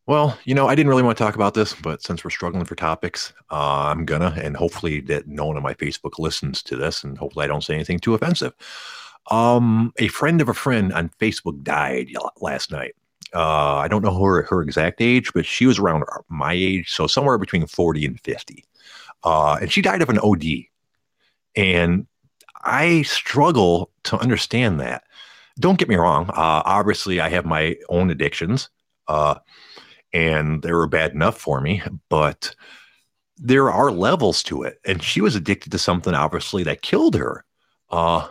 [0.07, 2.65] well, you know, I didn't really want to talk about this, but since we're struggling
[2.65, 6.75] for topics, uh, I'm gonna, and hopefully that no one on my Facebook listens to
[6.75, 8.53] this, and hopefully I don't say anything too offensive.
[9.29, 12.95] Um, a friend of a friend on Facebook died last night
[13.33, 17.07] uh, I don't know her her exact age, but she was around my age, so
[17.07, 18.65] somewhere between forty and fifty.
[19.23, 20.43] Uh, and she died of an OD,
[21.55, 22.07] and
[22.63, 25.03] I struggle to understand that.
[25.59, 26.29] Don't get me wrong.
[26.29, 28.69] Uh, obviously, I have my own addictions,
[29.07, 29.35] uh,
[30.17, 32.55] and they were bad enough for me, but
[33.37, 34.79] there are levels to it.
[34.83, 37.45] And she was addicted to something, obviously, that killed her.
[37.91, 38.27] Uh,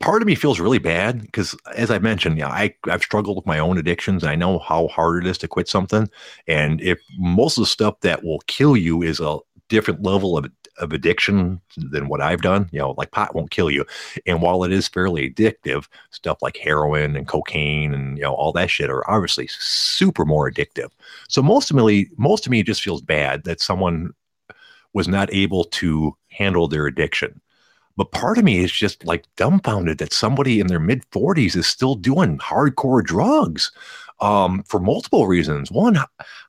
[0.00, 3.46] part of me feels really bad because as i mentioned yeah I, i've struggled with
[3.46, 6.08] my own addictions and i know how hard it is to quit something
[6.46, 9.38] and if most of the stuff that will kill you is a
[9.68, 10.46] different level of,
[10.78, 13.84] of addiction than what i've done you know like pot won't kill you.
[14.26, 18.52] And while it is fairly addictive stuff like heroin and cocaine and you know all
[18.52, 20.90] that shit are obviously super more addictive.
[21.28, 24.12] So most of me most of me just feels bad that someone
[24.92, 27.40] was not able to handle their addiction.
[27.96, 31.66] But part of me is just like dumbfounded that somebody in their mid 40s is
[31.66, 33.72] still doing hardcore drugs
[34.20, 35.70] um, for multiple reasons.
[35.70, 35.98] One,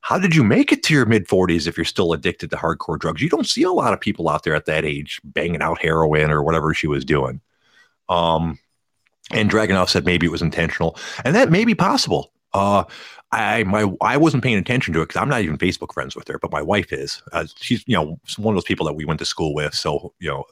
[0.02, 3.00] how did you make it to your mid 40s if you're still addicted to hardcore
[3.00, 3.22] drugs?
[3.22, 6.32] You don't see a lot of people out there at that age banging out heroin
[6.32, 7.42] or whatever she was doing.
[8.08, 8.58] Um,
[9.32, 12.32] and Dragonoff said maybe it was intentional, and that may be possible.
[12.54, 12.84] Uh,
[13.32, 16.28] I my I wasn't paying attention to it because I'm not even Facebook friends with
[16.30, 17.22] her, but my wife is.
[17.32, 20.14] Uh, she's you know one of those people that we went to school with, so
[20.20, 20.46] you know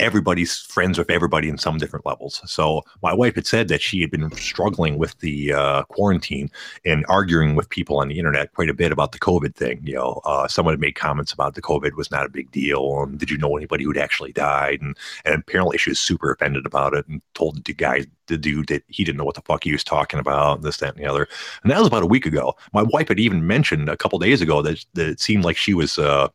[0.00, 2.40] everybody's friends with everybody in some different levels.
[2.46, 6.50] So my wife had said that she had been struggling with the uh, quarantine
[6.84, 9.80] and arguing with people on the internet quite a bit about the COVID thing.
[9.84, 13.02] You know, uh, someone had made comments about the COVID was not a big deal,
[13.02, 14.80] and did you know anybody who'd actually died?
[14.80, 18.68] And and apparently she was super offended about it and told the guy the dude
[18.68, 21.04] that he didn't know what the fuck he was talking about, and this, that, and
[21.04, 21.28] the other.
[21.62, 22.54] And that was about a week ago.
[22.72, 25.74] My wife had even mentioned a couple days ago that, that it seemed like she
[25.74, 26.28] was uh,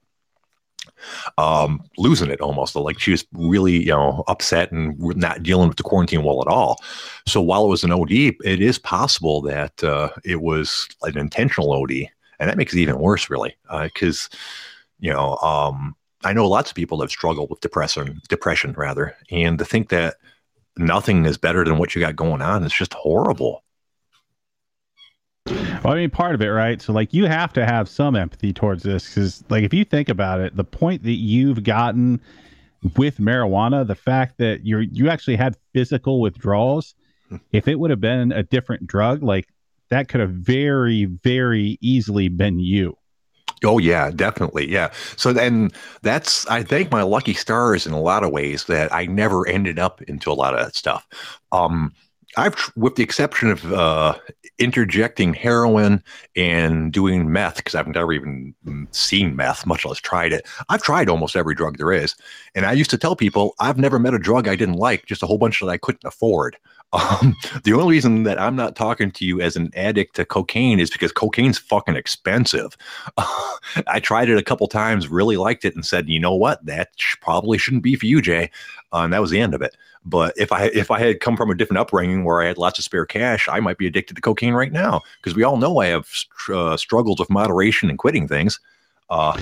[1.38, 2.76] um, losing it almost.
[2.76, 6.48] Like she was really, you know, upset and not dealing with the quarantine well at
[6.48, 6.78] all.
[7.28, 11.72] So while it was an OD, it is possible that uh, it was an intentional
[11.74, 12.08] OD,
[12.40, 14.38] and that makes it even worse, really, because uh,
[15.00, 19.58] you know, um, I know lots of people have struggled with depression, depression rather, and
[19.60, 20.16] to think that
[20.78, 23.64] nothing is better than what you got going on is just horrible.
[25.84, 26.82] Well, I mean, part of it, right?
[26.82, 30.10] So, like, you have to have some empathy towards this because, like, if you think
[30.10, 32.20] about it, the point that you've gotten
[32.96, 36.96] with marijuana, the fact that you're you actually had physical withdrawals,
[37.30, 37.38] Hmm.
[37.52, 39.48] if it would have been a different drug, like
[39.90, 42.98] that could have very, very easily been you.
[43.64, 44.72] Oh yeah, definitely.
[44.72, 44.92] Yeah.
[45.16, 49.06] So then that's I thank my lucky stars in a lot of ways that I
[49.06, 51.06] never ended up into a lot of that stuff.
[51.52, 51.94] Um
[52.38, 54.16] I've with the exception of uh
[54.60, 56.04] interjecting heroin
[56.36, 58.54] and doing meth because I've never even
[58.92, 60.46] seen meth, much less tried it.
[60.68, 62.16] I've tried almost every drug there is.
[62.56, 65.24] And I used to tell people I've never met a drug I didn't like, just
[65.24, 66.58] a whole bunch that I couldn't afford.
[66.92, 70.80] Um, the only reason that I'm not talking to you as an addict to cocaine
[70.80, 72.76] is because cocaine's fucking expensive.
[73.88, 76.90] I tried it a couple times, really liked it, and said, you know what, that
[76.98, 78.50] sh- probably shouldn't be for you, Jay.
[78.92, 79.76] Uh, and that was the end of it.
[80.06, 82.80] But if I if I had come from a different upbringing where I had lots
[82.80, 85.80] of spare cash, I might be addicted to cocaine right now because we all know
[85.80, 88.60] I have str- uh, struggles with moderation and quitting things.
[89.10, 89.40] Uh,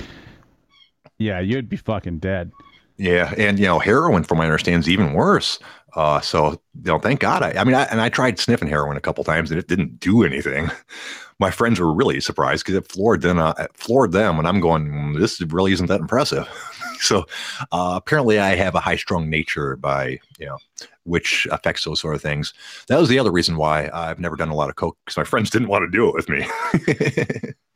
[1.16, 2.50] Yeah, you'd be fucking dead.
[2.96, 5.58] yeah, and you know, heroin, from my understanding, is even worse.
[5.98, 7.42] Uh, so you know, thank God.
[7.42, 9.98] I, I mean, I, and I tried sniffing heroin a couple times, and it didn't
[9.98, 10.70] do anything.
[11.40, 13.38] My friends were really surprised because it floored them.
[13.38, 16.48] Uh, it floored them, and I'm going, "Mm, this really isn't that impressive.
[17.00, 17.26] so
[17.72, 20.58] uh, apparently, I have a high-strung nature, by you know,
[21.02, 22.54] which affects those sort of things.
[22.86, 25.24] That was the other reason why I've never done a lot of coke because my
[25.24, 27.54] friends didn't want to do it with me.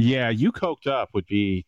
[0.00, 1.66] Yeah, you coked up would be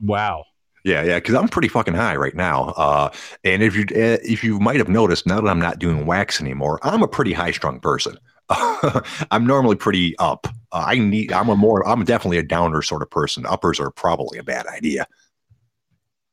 [0.00, 0.44] wow.
[0.84, 2.70] Yeah, yeah, because I'm pretty fucking high right now.
[2.70, 3.10] Uh,
[3.44, 6.40] and if you uh, if you might have noticed, now that I'm not doing wax
[6.40, 8.16] anymore, I'm a pretty high strung person.
[9.30, 10.46] I'm normally pretty up.
[10.72, 11.32] Uh, I need.
[11.32, 11.86] I'm a more.
[11.86, 13.46] I'm definitely a downer sort of person.
[13.46, 15.06] Uppers are probably a bad idea.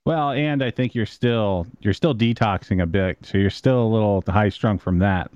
[0.06, 3.90] Well, and I think you're still you're still detoxing a bit, so you're still a
[3.90, 5.30] little high strung from that.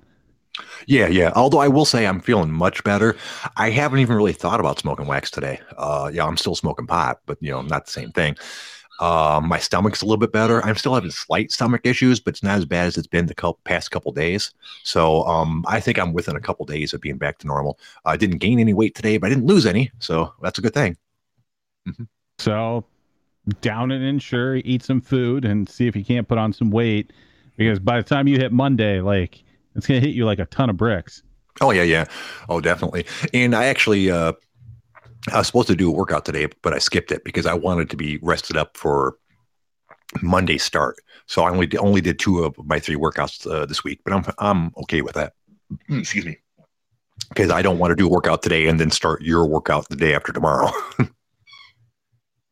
[0.88, 1.32] Yeah, yeah.
[1.36, 3.16] Although I will say I'm feeling much better.
[3.58, 5.60] I haven't even really thought about smoking wax today.
[5.78, 8.36] Uh, yeah, I'm still smoking pot, but you know, not the same thing.
[9.02, 10.64] Uh, my stomach's a little bit better.
[10.64, 13.56] I'm still having slight stomach issues, but it's not as bad as it's been the
[13.66, 14.54] past couple days.
[14.84, 17.80] So um, I think I'm within a couple days of being back to normal.
[18.06, 20.74] I didn't gain any weight today, but I didn't lose any, so that's a good
[20.74, 20.98] thing.
[22.38, 22.86] So
[23.62, 26.72] down and in sure, eat some food and see if you can't put on some
[26.72, 27.12] weight.
[27.58, 29.44] Because by the time you hit Monday, like
[29.76, 31.24] it's gonna hit you like a ton of bricks.
[31.60, 32.06] Oh yeah, yeah.
[32.50, 33.06] Oh, definitely.
[33.34, 34.34] And I actually uh
[35.32, 37.90] I was supposed to do a workout today, but I skipped it because I wanted
[37.92, 39.16] to be rested up for
[40.22, 40.96] Monday start.
[41.28, 44.14] So I only did, only did two of my three workouts uh, this week, but
[44.14, 45.34] I'm I'm okay with that.
[45.90, 46.38] Excuse me.
[47.30, 49.96] Because I don't want to do a workout today and then start your workout the
[49.96, 50.72] day after tomorrow.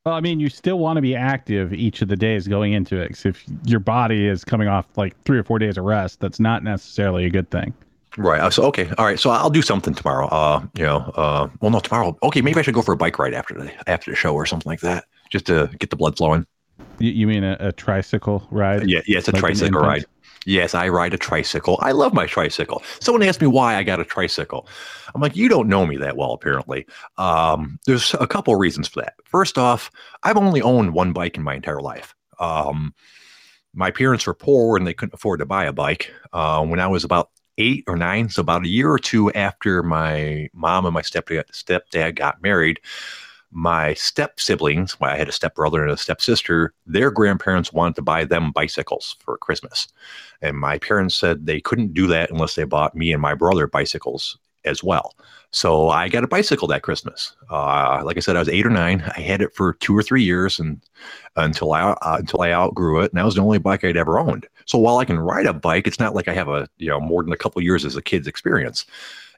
[0.05, 2.99] Well, I mean, you still want to be active each of the days going into
[2.99, 3.10] it.
[3.10, 6.39] 'cause if your body is coming off like three or four days of rest, that's
[6.39, 7.73] not necessarily a good thing.
[8.17, 8.41] Right.
[8.41, 8.89] uh, So okay.
[8.97, 9.19] All right.
[9.19, 10.27] So I'll do something tomorrow.
[10.27, 12.17] Uh, you know, uh, well, no, tomorrow.
[12.23, 14.45] Okay, maybe I should go for a bike ride after the after the show or
[14.45, 16.45] something like that, just to get the blood flowing.
[16.99, 18.89] You, you mean a, a tricycle ride?
[18.89, 20.05] Yeah, yeah, it's a Like tricycle ride.
[20.45, 21.77] Yes, I ride a tricycle.
[21.81, 22.81] I love my tricycle.
[23.01, 24.67] Someone asked me why I got a tricycle.
[25.13, 26.87] I'm like, you don't know me that well, apparently.
[27.17, 29.15] Um, there's a couple of reasons for that.
[29.25, 29.91] First off,
[30.23, 32.15] I've only owned one bike in my entire life.
[32.39, 32.93] Um,
[33.73, 36.11] my parents were poor and they couldn't afford to buy a bike.
[36.31, 39.83] Uh, when I was about eight or nine, so about a year or two after
[39.83, 42.79] my mom and my stepdad, stepdad got married,
[43.51, 47.95] my step siblings, well, I had a step brother and a stepsister, their grandparents wanted
[47.95, 49.87] to buy them bicycles for Christmas.
[50.41, 53.67] And my parents said they couldn't do that unless they bought me and my brother
[53.67, 55.15] bicycles as well.
[55.51, 57.35] So I got a bicycle that Christmas.
[57.49, 59.01] Uh, like I said, I was eight or nine.
[59.15, 60.79] I had it for two or three years, and
[61.38, 64.19] until I uh, until I outgrew it, and that was the only bike I'd ever
[64.19, 64.47] owned.
[64.65, 66.99] So while I can ride a bike, it's not like I have a you know
[66.99, 68.85] more than a couple years as a kid's experience.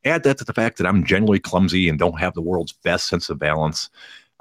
[0.03, 3.07] Add that to the fact that I'm generally clumsy and don't have the world's best
[3.07, 3.89] sense of balance.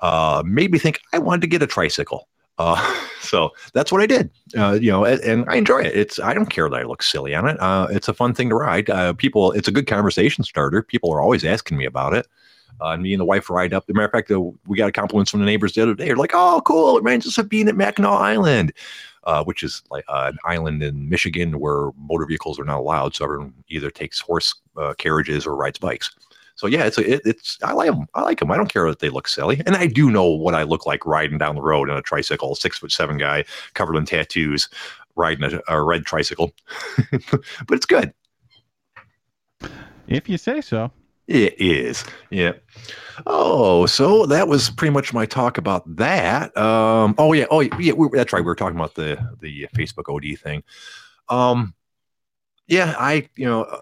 [0.01, 2.29] Uh, made me think I wanted to get a tricycle.
[2.61, 4.31] Uh, so that's what I did.
[4.57, 5.97] Uh, you know, and, and I enjoy it.
[5.97, 7.59] It's I don't care that I look silly on it.
[7.61, 8.91] Uh, it's a fun thing to ride.
[8.91, 10.83] Uh, people, it's a good conversation starter.
[10.83, 12.27] People are always asking me about it.
[12.81, 13.85] Uh, me and the wife ride up.
[13.89, 15.95] As a matter of fact, uh, we got a compliment from the neighbors the other
[15.95, 16.07] day.
[16.07, 16.97] They're like, "Oh, cool!
[16.97, 18.73] It reminds us of being at Mackinac Island,
[19.25, 23.15] uh, which is like uh, an island in Michigan where motor vehicles are not allowed.
[23.15, 26.11] So everyone either takes horse uh, carriages or rides bikes.
[26.61, 28.07] So yeah, it's a, it, it's I like them.
[28.13, 28.51] I like them.
[28.51, 31.07] I don't care that they look silly, and I do know what I look like
[31.07, 32.55] riding down the road on a tricycle.
[32.55, 34.69] Six foot seven guy covered in tattoos,
[35.17, 36.53] riding a, a red tricycle,
[37.11, 38.13] but it's good.
[40.07, 40.93] If you say so.
[41.27, 42.05] It is.
[42.29, 42.53] Yeah.
[43.25, 46.55] Oh, so that was pretty much my talk about that.
[46.59, 48.41] Um, oh yeah, oh yeah, we, that's right.
[48.41, 50.63] We were talking about the the Facebook OD thing.
[51.31, 51.73] Um,
[52.67, 53.81] yeah, I you know, uh,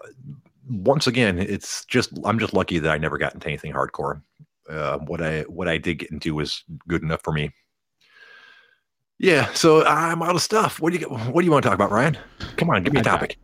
[0.69, 4.21] once again, it's just I'm just lucky that I never got into anything hardcore.
[4.69, 7.51] Uh, what I what I did get into was good enough for me.
[9.17, 10.79] Yeah, so I'm out of stuff.
[10.79, 12.17] What do you what do you want to talk about, Ryan?
[12.55, 13.37] Come on, give me a topic.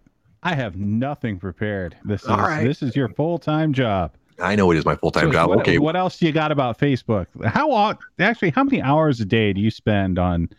[0.43, 1.97] I have nothing prepared.
[2.05, 2.63] This is right.
[2.63, 4.13] this is your full time job.
[4.39, 5.49] I know it is my full time So job.
[5.49, 7.27] What, okay, What else do you got about Facebook?
[7.45, 8.51] How actually?
[8.51, 10.49] How many hours a day do you spend on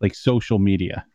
[0.00, 1.06] like social media?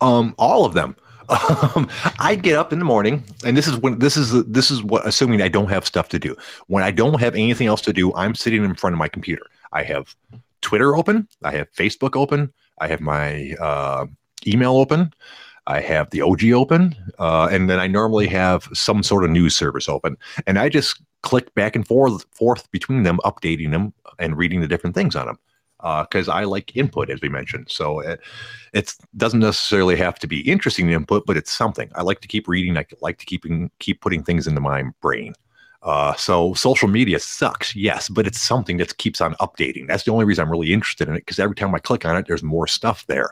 [0.00, 0.96] Um, all of them.
[1.28, 1.88] Um,
[2.18, 5.06] I get up in the morning, and this is when this is this is what
[5.06, 6.34] assuming I don't have stuff to do.
[6.68, 9.42] When I don't have anything else to do, I'm sitting in front of my computer.
[9.72, 10.14] I have
[10.62, 14.06] Twitter open, I have Facebook open, I have my uh,
[14.46, 15.12] email open,
[15.66, 19.54] I have the OG open, uh, and then I normally have some sort of news
[19.54, 24.36] service open, and I just click back and forth forth between them, updating them and
[24.36, 25.38] reading the different things on them
[25.78, 27.66] because I like input, as we mentioned.
[27.70, 28.20] So it
[28.72, 31.90] it doesn't necessarily have to be interesting input, but it's something.
[31.94, 32.76] I like to keep reading.
[32.76, 33.44] I like to keep
[33.78, 35.34] keep putting things into my brain.
[35.82, 39.86] Uh, so social media sucks, yes, but it's something that keeps on updating.
[39.86, 42.16] That's the only reason I'm really interested in it because every time I click on
[42.16, 43.30] it, there's more stuff there.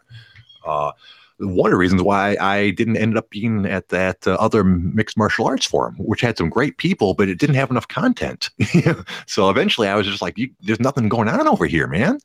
[0.64, 0.92] Uh,
[1.38, 5.18] one of the reasons why I didn't end up being at that uh, other mixed
[5.18, 8.50] martial arts forum, which had some great people, but it didn't have enough content.
[9.26, 12.18] so eventually, I was just like, "There's nothing going on over here, man."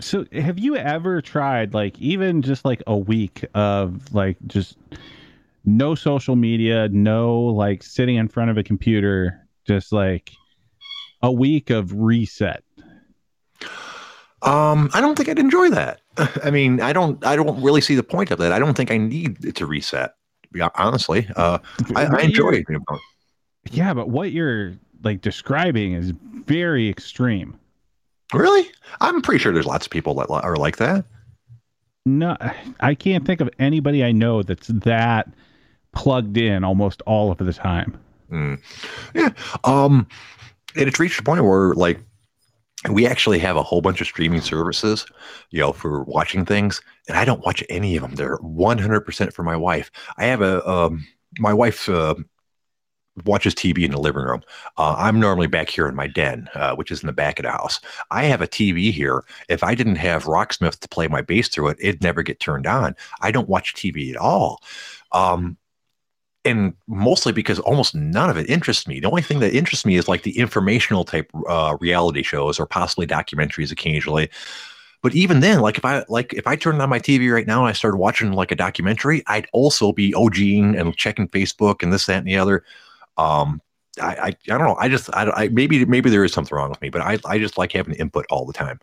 [0.00, 4.78] So, have you ever tried like even just like a week of like just
[5.64, 10.32] no social media, no like sitting in front of a computer, just like
[11.22, 12.64] a week of reset?
[14.42, 16.00] Um, I don't think I'd enjoy that.
[16.44, 18.52] I mean, I don't, I don't really see the point of that.
[18.52, 20.14] I don't think I need it to reset.
[20.74, 21.58] Honestly, uh,
[21.96, 22.66] I, I enjoy it.
[23.70, 24.72] Yeah, but what you're
[25.04, 26.12] like describing is
[26.46, 27.58] very extreme.
[28.32, 28.68] Really?
[29.00, 31.04] I'm pretty sure there's lots of people that are like that.
[32.06, 32.36] No,
[32.80, 35.28] I can't think of anybody I know that's that
[35.92, 37.98] plugged in almost all of the time.
[38.30, 38.60] Mm.
[39.14, 39.30] Yeah.
[39.64, 40.06] Um,
[40.76, 42.00] and it's reached a point where like
[42.88, 45.04] we actually have a whole bunch of streaming services,
[45.50, 48.14] you know, for watching things, and I don't watch any of them.
[48.14, 49.90] They're 100% for my wife.
[50.16, 51.06] I have a um,
[51.38, 52.14] my wife uh,
[53.24, 54.42] watches TV in the living room.
[54.78, 57.44] Uh, I'm normally back here in my den, uh, which is in the back of
[57.44, 57.80] the house.
[58.10, 59.24] I have a TV here.
[59.48, 62.66] If I didn't have Rocksmith to play my bass through it, it'd never get turned
[62.66, 62.96] on.
[63.20, 64.62] I don't watch TV at all.
[65.12, 65.58] Um,
[66.44, 69.00] and mostly because almost none of it interests me.
[69.00, 72.66] The only thing that interests me is like the informational type uh, reality shows or
[72.66, 74.30] possibly documentaries occasionally.
[75.02, 77.60] But even then, like if I like if I turned on my TV right now
[77.60, 81.92] and I started watching like a documentary, I'd also be OGing and checking Facebook and
[81.92, 82.64] this, that, and the other.
[83.16, 83.62] Um,
[84.00, 84.76] I, I, I don't know.
[84.78, 87.38] I just I, I maybe maybe there is something wrong with me, but I I
[87.38, 88.78] just like having input all the time.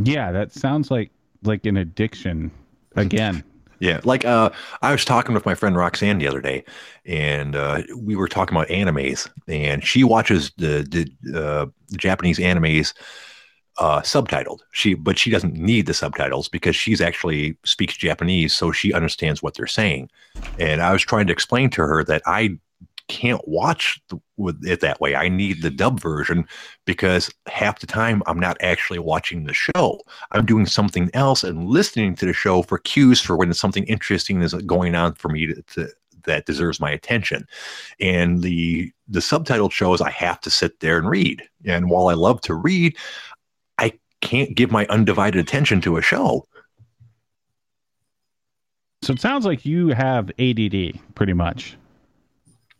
[0.00, 1.10] Yeah, that sounds like
[1.42, 2.50] like an addiction
[2.94, 3.44] again.
[3.82, 6.62] Yeah, like uh, I was talking with my friend Roxanne the other day,
[7.04, 11.66] and uh, we were talking about animes, and she watches the the, uh,
[11.96, 12.94] Japanese animes
[13.78, 14.60] uh, subtitled.
[14.70, 19.42] She, but she doesn't need the subtitles because she's actually speaks Japanese, so she understands
[19.42, 20.10] what they're saying.
[20.60, 22.58] And I was trying to explain to her that I
[23.08, 24.00] can't watch
[24.36, 25.14] with it that way.
[25.14, 26.46] I need the dub version
[26.84, 30.00] because half the time I'm not actually watching the show.
[30.32, 34.40] I'm doing something else and listening to the show for cues for when something interesting
[34.42, 35.88] is going on for me to, to
[36.24, 37.46] that deserves my attention.
[38.00, 41.42] And the the subtitled shows I have to sit there and read.
[41.64, 42.96] And while I love to read,
[43.78, 46.46] I can't give my undivided attention to a show.
[49.02, 51.76] So it sounds like you have ADD pretty much.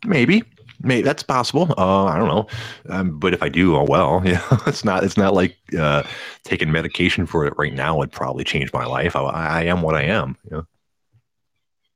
[0.04, 0.42] Maybe,
[0.80, 1.74] maybe that's possible.
[1.78, 2.46] Uh, I don't know,
[2.88, 4.22] um, but if I do, oh well.
[4.26, 5.04] Yeah, it's not.
[5.04, 6.02] It's not like uh,
[6.44, 9.14] taking medication for it right now would probably change my life.
[9.14, 10.36] I, I am what I am.
[10.44, 10.66] You, know?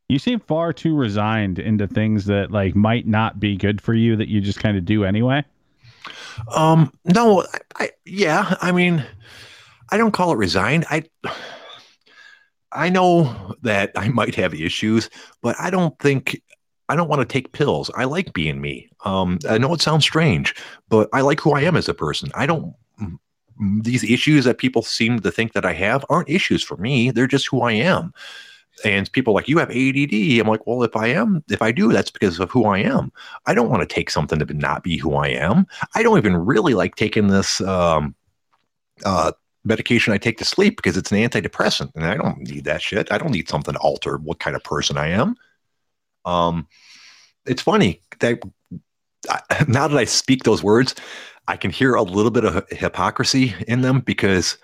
[0.09, 4.17] you seem far too resigned into things that like might not be good for you
[4.17, 5.45] that you just kind of do anyway.
[6.55, 8.55] Um, no, I, I yeah.
[8.61, 9.05] I mean,
[9.91, 10.85] I don't call it resigned.
[10.91, 11.05] I.
[12.73, 15.09] I know that I might have issues,
[15.41, 16.43] but I don't think
[16.89, 17.91] I don't want to take pills.
[17.95, 18.89] I like being me.
[19.05, 20.55] Um, I know it sounds strange,
[20.89, 22.31] but I like who I am as a person.
[22.35, 22.75] I don't.
[23.83, 27.11] These issues that people seem to think that I have aren't issues for me.
[27.11, 28.13] They're just who I am.
[28.85, 30.13] And people like you have ADD.
[30.39, 33.11] I'm like, well, if I am, if I do, that's because of who I am.
[33.47, 35.67] I don't want to take something to not be who I am.
[35.95, 38.15] I don't even really like taking this um,
[39.07, 39.33] uh,
[39.65, 43.11] medication I take to sleep because it's an antidepressant, and I don't need that shit.
[43.11, 45.37] I don't need something to alter what kind of person I am.
[46.27, 46.69] Um,
[47.47, 48.41] it's funny that
[49.69, 50.95] now that I speak those words,
[51.49, 54.59] I can hear a little bit of hypocrisy in them because,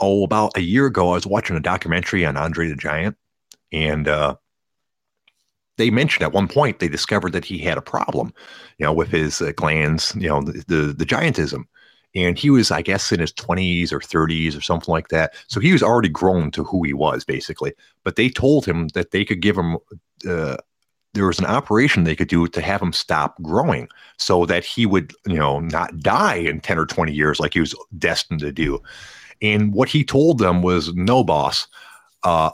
[0.00, 3.16] oh, about a year ago, I was watching a documentary on Andre the Giant,
[3.72, 4.36] and uh,
[5.76, 8.32] they mentioned at one point they discovered that he had a problem,
[8.78, 11.64] you know, with his uh, glands, you know, the, the, the giantism.
[12.14, 15.32] And he was, I guess, in his 20s or 30s or something like that.
[15.46, 17.72] So he was already grown to who he was, basically.
[18.02, 19.78] But they told him that they could give him
[20.28, 20.56] uh,
[21.14, 24.86] there was an operation they could do to have him stop growing so that he
[24.86, 28.52] would, you know, not die in 10 or 20 years like he was destined to
[28.52, 28.80] do.
[29.42, 31.66] And what he told them was, no, boss,
[32.22, 32.50] uh,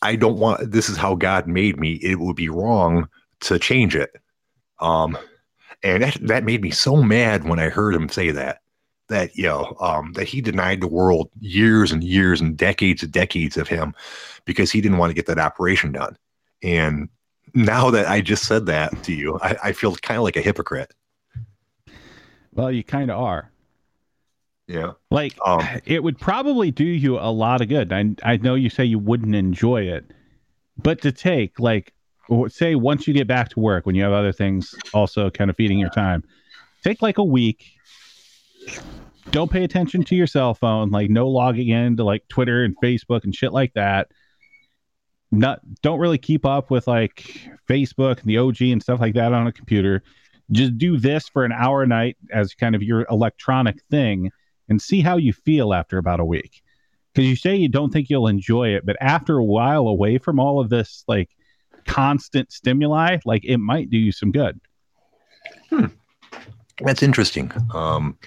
[0.00, 1.94] I don't want, this is how God made me.
[1.94, 3.08] It would be wrong
[3.40, 4.10] to change it.
[4.80, 5.18] Um,
[5.82, 8.60] and that, that made me so mad when I heard him say that,
[9.08, 13.12] that, you know, um, that he denied the world years and years and decades and
[13.12, 13.94] decades of him
[14.44, 16.16] because he didn't want to get that operation done.
[16.62, 17.08] And
[17.54, 20.40] now that I just said that to you, I, I feel kind of like a
[20.40, 20.92] hypocrite.
[22.54, 23.50] Well, you kind of are.
[24.66, 24.92] Yeah.
[25.10, 27.92] Like um, it would probably do you a lot of good.
[27.92, 30.12] I I know you say you wouldn't enjoy it,
[30.78, 31.92] but to take like
[32.48, 35.56] say once you get back to work when you have other things also kind of
[35.56, 36.22] feeding your time,
[36.84, 37.72] take like a week.
[39.30, 43.24] Don't pay attention to your cell phone, like no logging into like Twitter and Facebook
[43.24, 44.08] and shit like that
[45.32, 49.32] not don't really keep up with like Facebook and the OG and stuff like that
[49.32, 50.02] on a computer.
[50.50, 54.30] Just do this for an hour a night as kind of your electronic thing
[54.68, 56.62] and see how you feel after about a week.
[57.12, 60.38] Because you say you don't think you'll enjoy it, but after a while away from
[60.38, 61.30] all of this like
[61.86, 64.60] constant stimuli, like it might do you some good.
[65.70, 65.86] Hmm.
[66.82, 67.52] That's interesting.
[67.74, 68.18] Um,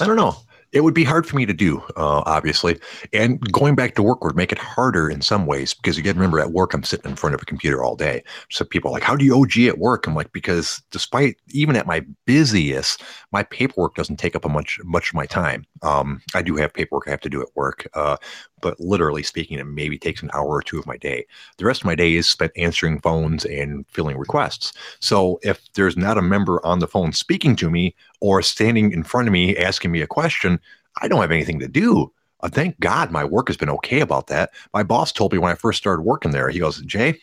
[0.00, 0.36] I don't know
[0.72, 2.80] it would be hard for me to do, uh, obviously.
[3.12, 6.40] And going back to work would make it harder in some ways because to remember
[6.40, 8.22] at work, I'm sitting in front of a computer all day.
[8.50, 10.06] So people are like, How do you OG at work?
[10.06, 13.02] I'm like, Because despite even at my busiest,
[13.32, 15.66] my paperwork doesn't take up a much, much of my time.
[15.82, 17.86] Um, I do have paperwork I have to do at work.
[17.94, 18.16] Uh,
[18.62, 21.26] but literally speaking, it maybe takes an hour or two of my day.
[21.58, 24.72] The rest of my day is spent answering phones and filling requests.
[25.00, 29.02] So if there's not a member on the phone speaking to me or standing in
[29.02, 30.58] front of me asking me a question,
[31.02, 32.10] I don't have anything to do.
[32.40, 34.50] Uh, thank God my work has been okay about that.
[34.72, 37.20] My boss told me when I first started working there, he goes, Jay,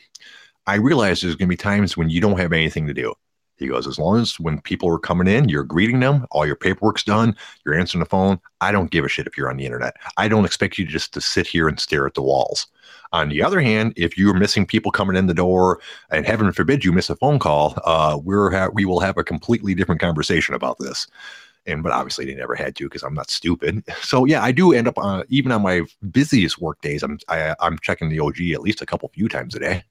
[0.67, 3.13] I realize there's going to be times when you don't have anything to do.
[3.59, 6.55] He goes, as long as when people are coming in, you're greeting them, all your
[6.55, 7.35] paperwork's done,
[7.65, 8.39] you're answering the phone.
[8.61, 9.95] I don't give a shit if you're on the internet.
[10.17, 12.67] I don't expect you just to sit here and stare at the walls.
[13.11, 15.79] On the other hand, if you're missing people coming in the door,
[16.11, 19.23] and heaven forbid you miss a phone call, uh, we're ha- we will have a
[19.23, 21.07] completely different conversation about this.
[21.65, 23.83] And but obviously they never had to because I'm not stupid.
[24.01, 25.81] So yeah, I do end up on even on my
[26.11, 29.09] busiest work days, I'm I, am i am checking the OG at least a couple
[29.09, 29.83] few times a day.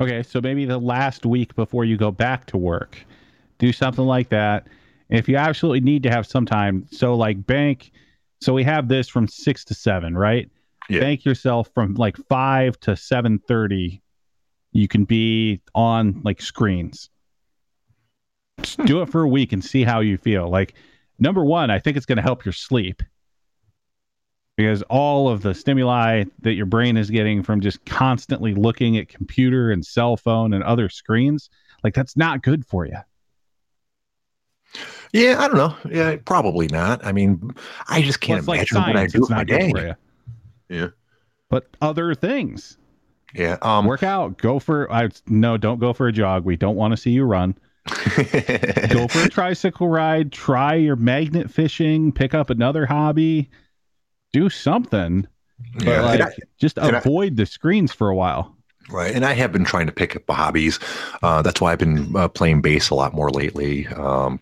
[0.00, 2.98] Okay, so maybe the last week before you go back to work,
[3.58, 4.66] do something like that.
[5.10, 7.92] If you absolutely need to have some time, so like bank,
[8.40, 10.48] so we have this from six to seven, right?
[10.88, 11.00] Yeah.
[11.00, 14.02] Bank yourself from like five to seven thirty.
[14.72, 17.10] You can be on like screens.
[18.62, 20.48] Just do it for a week and see how you feel.
[20.48, 20.74] Like
[21.18, 23.02] number one, I think it's going to help your sleep
[24.56, 29.08] because all of the stimuli that your brain is getting from just constantly looking at
[29.08, 31.48] computer and cell phone and other screens
[31.82, 32.98] like that's not good for you
[35.12, 35.74] yeah i don't know.
[35.90, 37.04] Yeah probably not.
[37.04, 37.52] I mean
[37.88, 39.94] i just can't well, imagine like what i do with my day.
[40.68, 40.88] yeah.
[41.48, 42.76] But other things.
[43.34, 46.44] Yeah um work out go for i no don't go for a jog.
[46.44, 47.56] We don't want to see you run.
[47.86, 53.48] Go for a tricycle ride try your magnet fishing pick up another hobby
[54.32, 55.26] do something.
[55.74, 58.56] But yeah, like, I, just avoid I, the screens for a while.
[58.88, 60.78] Right, and I have been trying to pick up hobbies.
[61.22, 63.86] Uh, that's why I've been uh, playing bass a lot more lately.
[63.88, 64.40] Um,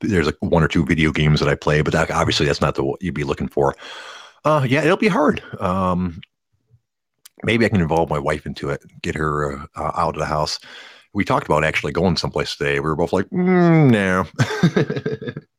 [0.00, 2.74] there's like one or two video games that I play, but that, obviously that's not
[2.74, 3.74] the what you'd be looking for.
[4.44, 5.42] Uh, yeah, it'll be hard.
[5.60, 6.20] Um,
[7.44, 10.26] maybe I can involve my wife into it, get her uh, uh, out of the
[10.26, 10.58] house.
[11.12, 12.74] We talked about actually going someplace today.
[12.74, 14.26] We were both like, mm, no.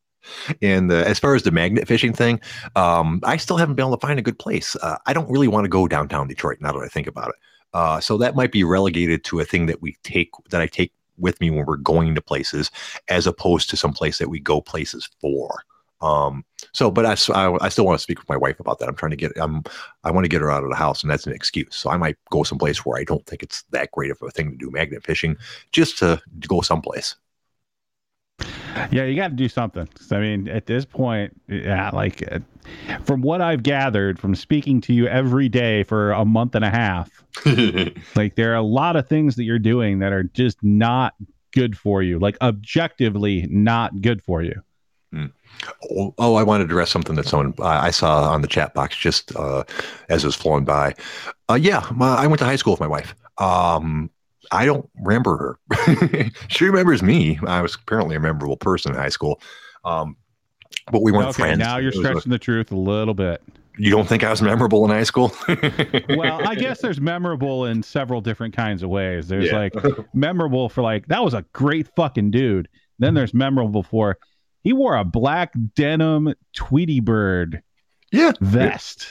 [0.62, 2.40] And uh, as far as the magnet fishing thing,
[2.76, 4.76] um, I still haven't been able to find a good place.
[4.78, 7.36] Uh, I don't really want to go downtown Detroit now that I think about it.
[7.74, 10.92] Uh, so that might be relegated to a thing that we take that I take
[11.18, 12.72] with me when we're going to places,
[13.10, 15.64] as opposed to some place that we go places for.
[16.02, 18.88] Um, so, but I, I, I, still want to speak with my wife about that.
[18.88, 19.64] I'm trying to get, um,
[20.06, 21.76] I want to get her out of the house, and that's an excuse.
[21.76, 24.52] So I might go someplace where I don't think it's that great of a thing
[24.52, 25.36] to do magnet fishing,
[25.74, 27.16] just to, to go someplace.
[28.92, 29.88] Yeah, you got to do something.
[30.12, 32.40] I mean, at this point, yeah, like uh,
[33.04, 36.70] from what I've gathered from speaking to you every day for a month and a
[36.70, 37.10] half,
[38.16, 41.14] like there are a lot of things that you're doing that are just not
[41.54, 44.62] good for you, like objectively not good for you.
[45.92, 48.74] Oh, oh, I wanted to address something that someone uh, I saw on the chat
[48.74, 49.64] box just uh,
[50.08, 50.96] as it was flowing by.
[51.50, 53.16] Uh, yeah, my, I went to high school with my wife.
[53.38, 54.12] Um,
[54.52, 56.30] I don't remember her.
[56.48, 57.40] she remembers me.
[57.48, 59.42] I was apparently a memorable person in high school.
[59.86, 60.16] Um,
[60.92, 61.60] but we weren't okay, friends.
[61.60, 63.42] now you're was a- stretching the truth a little bit.
[63.78, 65.32] you don't think I was memorable in high school?
[66.18, 69.28] Well, I guess there's memorable in several different kinds of ways.
[69.28, 69.58] There's Yeah.
[69.58, 69.74] like
[70.14, 72.68] memorable for like that was a great fucking dude.
[72.98, 74.18] Then there's memorable for
[74.64, 77.62] he wore a black denim Tweety Bird
[78.12, 78.32] yeah.
[78.42, 79.08] vest.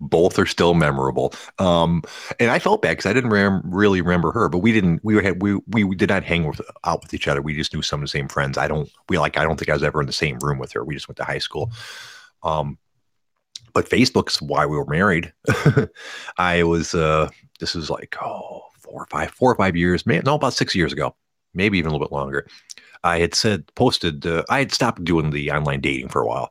[0.00, 1.32] both are still memorable.
[1.58, 2.02] Um,
[2.38, 5.00] and I felt bad because I didn't rem- really remember her, but we didn't.
[5.02, 7.42] We had we we did not hang with, out with each other.
[7.42, 8.58] We just knew some of the same friends.
[8.58, 8.90] I don't.
[9.08, 9.36] We like.
[9.36, 10.84] I don't think I was ever in the same room with her.
[10.84, 11.70] We just went to high school.
[12.42, 12.78] Um,
[13.74, 15.32] but Facebook's why we were married.
[16.38, 16.94] I was.
[16.94, 17.28] Uh,
[17.60, 20.06] this was like oh four or five four or five years.
[20.06, 21.14] Man, no, about six years ago,
[21.54, 22.46] maybe even a little bit longer.
[23.04, 24.26] I had said posted.
[24.26, 26.50] Uh, I had stopped doing the online dating for a while.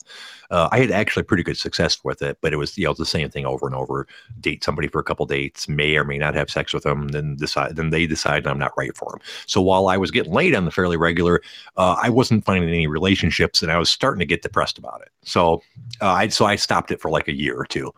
[0.49, 3.05] Uh, I had actually pretty good success with it, but it was you know the
[3.05, 4.07] same thing over and over.
[4.39, 7.35] Date somebody for a couple dates, may or may not have sex with them, then
[7.35, 9.19] decide then they decide I'm not right for them.
[9.45, 11.41] So while I was getting laid on the fairly regular,
[11.75, 15.09] uh, I wasn't finding any relationships, and I was starting to get depressed about it.
[15.23, 15.61] So
[16.01, 17.93] uh, I so I stopped it for like a year or two,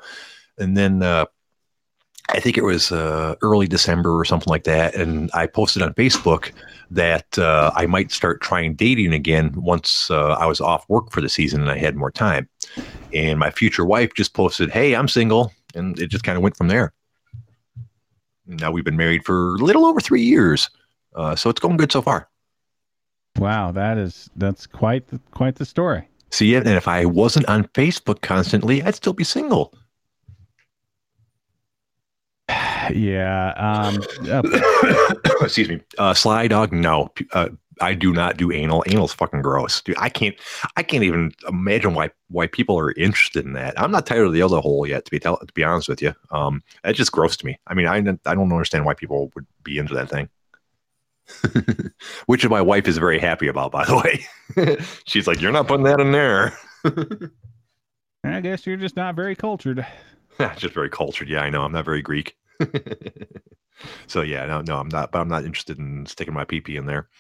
[0.58, 1.04] and then.
[2.32, 5.94] I think it was uh, early December or something like that, and I posted on
[5.94, 6.52] Facebook
[6.92, 11.22] that uh, I might start trying dating again once uh, I was off work for
[11.22, 12.48] the season and I had more time.
[13.14, 16.58] And my future wife just posted, "Hey, I'm single," and it just kind of went
[16.58, 16.94] from there.
[18.46, 20.70] Now we've been married for a little over three years,
[21.16, 22.30] uh, so it's going good so far.
[23.38, 26.08] Wow, that is that's quite the, quite the story.
[26.32, 29.74] See, and if I wasn't on Facebook constantly, I'd still be single.
[32.92, 33.54] Yeah.
[33.54, 35.82] Um, uh, Excuse me.
[35.98, 37.10] Uh, Sly Dog, no.
[37.32, 37.50] Uh,
[37.82, 38.84] I do not do anal.
[38.88, 39.98] Anal's fucking gross, dude.
[39.98, 40.36] I can't.
[40.76, 43.80] I can't even imagine why why people are interested in that.
[43.80, 45.06] I'm not tired of the other hole yet.
[45.06, 47.60] To be tell, to be honest with you, um, that's just gross to me.
[47.68, 50.30] I mean, I I don't understand why people would be into that thing.
[52.26, 54.78] Which my wife is very happy about, by the way.
[55.06, 56.58] She's like, "You're not putting that in there."
[58.24, 59.86] I guess you're just not very cultured.
[60.58, 61.30] just very cultured.
[61.30, 61.62] Yeah, I know.
[61.64, 62.36] I'm not very Greek.
[64.08, 65.12] so yeah, no, no, I'm not.
[65.12, 67.08] But I'm not interested in sticking my pee in there.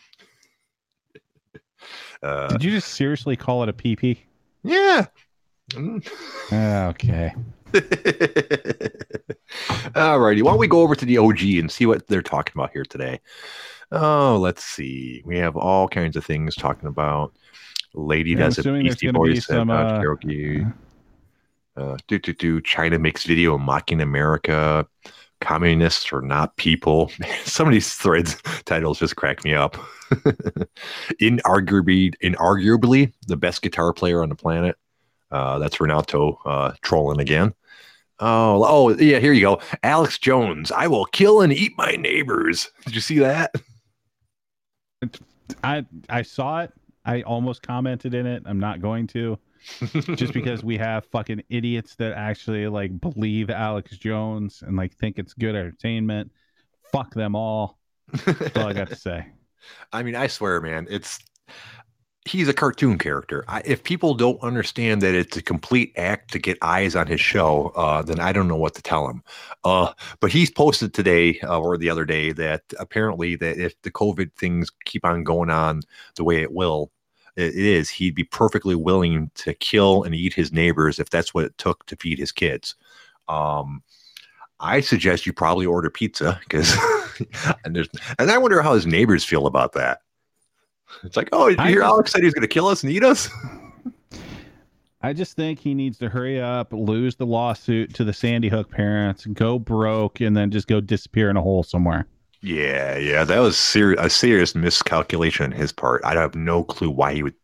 [2.21, 4.17] Uh, Did you just seriously call it a PP?
[4.63, 5.05] yeah.
[5.71, 6.05] Mm.
[6.89, 7.33] Okay.
[9.95, 12.71] Alrighty, why don't we go over to the OG and see what they're talking about
[12.71, 13.21] here today?
[13.91, 15.21] Oh, let's see.
[15.25, 17.33] We have all kinds of things talking about.
[17.93, 20.73] Lady Yeah, does a Beastie gonna be Boys some, uh, uh, karaoke.
[21.75, 22.61] Uh, do do do.
[22.61, 24.85] China makes video mocking America.
[25.41, 27.11] Communists are not people.
[27.43, 28.35] Some of these threads
[28.65, 29.75] titles just crack me up.
[31.21, 34.75] inarguably, inarguably the best guitar player on the planet.
[35.31, 37.53] Uh, that's Renato uh, trolling again.
[38.19, 39.19] Oh, oh, yeah.
[39.19, 39.61] Here you go.
[39.83, 40.71] Alex Jones.
[40.71, 42.69] I will kill and eat my neighbors.
[42.85, 43.53] Did you see that?
[45.63, 46.73] I I saw it.
[47.05, 48.43] I almost commented in it.
[48.45, 49.39] I'm not going to,
[50.15, 55.19] just because we have fucking idiots that actually like believe Alex Jones and like think
[55.19, 56.31] it's good entertainment.
[56.91, 57.79] Fuck them all.
[58.25, 59.27] That's all I got to say.
[59.91, 61.19] I mean, I swear, man, it's
[62.25, 63.43] he's a cartoon character.
[63.47, 67.21] I, if people don't understand that it's a complete act to get eyes on his
[67.21, 69.23] show, uh, then I don't know what to tell him.
[69.63, 73.91] Uh, but he's posted today uh, or the other day that apparently that if the
[73.91, 75.81] COVID things keep on going on
[76.15, 76.91] the way it will,
[77.35, 81.45] it is he'd be perfectly willing to kill and eat his neighbors if that's what
[81.45, 82.75] it took to feed his kids.
[83.27, 83.83] Um,
[84.59, 86.75] I suggest you probably order pizza because,
[87.63, 90.01] and there's, and I wonder how his neighbors feel about that.
[91.03, 92.91] It's like, oh, did you hear Alex said he was going to kill us and
[92.91, 93.29] eat us?
[95.01, 98.69] I just think he needs to hurry up, lose the lawsuit to the Sandy Hook
[98.69, 102.05] parents, go broke, and then just go disappear in a hole somewhere.
[102.41, 106.01] Yeah, yeah, that was ser- a serious miscalculation on his part.
[106.05, 107.35] I have no clue why he would.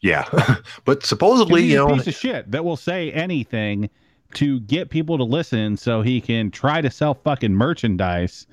[0.00, 0.24] Yeah,
[0.84, 3.90] but supposedly, He's you a know, piece of shit that will say anything
[4.34, 8.46] to get people to listen so he can try to sell fucking merchandise.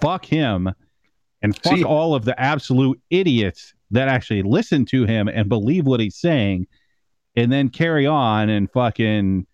[0.00, 0.70] Fuck him
[1.42, 5.86] and fuck See- all of the absolute idiots that actually listen to him and believe
[5.86, 6.66] what he's saying
[7.36, 9.46] and then carry on and fucking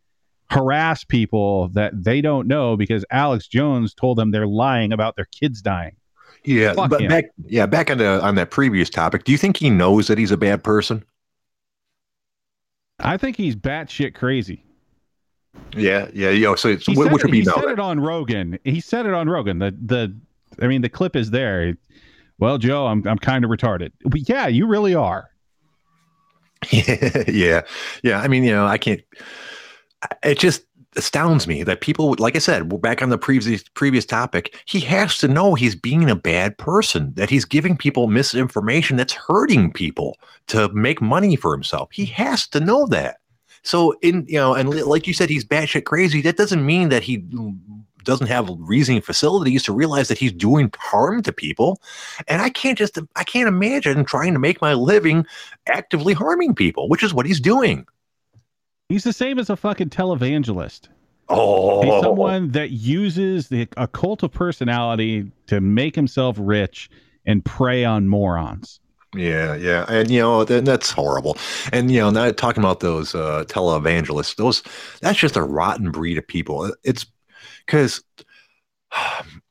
[0.51, 5.27] harass people that they don't know because Alex Jones told them they're lying about their
[5.27, 5.97] kids dying.
[6.45, 7.09] yeah, fuck but him.
[7.09, 9.25] back, yeah, back on the on that previous topic.
[9.25, 11.05] Do you think he knows that he's a bad person?
[13.01, 14.65] I think he's batshit crazy.
[15.77, 16.55] Yeah, yeah, yo.
[16.55, 18.59] So, it's, He which would be he said it on Rogan.
[18.65, 19.59] He said it on Rogan.
[19.59, 20.17] The the
[20.61, 21.77] I mean the clip is there.
[22.39, 23.93] Well, Joe, I'm I'm kind of retarded.
[24.05, 25.31] But yeah, you really are.
[26.71, 27.63] yeah,
[28.03, 28.21] yeah.
[28.21, 29.01] I mean, you know, I can't.
[30.23, 30.65] It just
[30.97, 34.63] astounds me that people, like I said, we're back on the previous previous topic.
[34.67, 39.13] He has to know he's being a bad person, that he's giving people misinformation that's
[39.13, 40.17] hurting people
[40.49, 41.89] to make money for himself.
[41.93, 43.19] He has to know that.
[43.63, 46.21] So, in you know, and like you said, he's batshit crazy.
[46.21, 47.25] That doesn't mean that he
[48.05, 51.81] doesn't have reasoning facilities to realize that he's doing harm to people.
[52.29, 55.27] And I can't just, I can't imagine trying to make my living
[55.67, 57.87] actively harming people, which is what he's doing.
[58.89, 60.89] He's the same as a fucking televangelist.
[61.29, 66.91] Oh, He's someone that uses the a cult of personality to make himself rich
[67.25, 68.81] and prey on morons.
[69.17, 71.39] Yeah, yeah, and you know th- that's horrible.
[71.73, 74.63] And you know, now talking about those uh, televangelists, those
[75.01, 76.75] that's just a rotten breed of people.
[76.83, 77.07] It's
[77.65, 78.03] because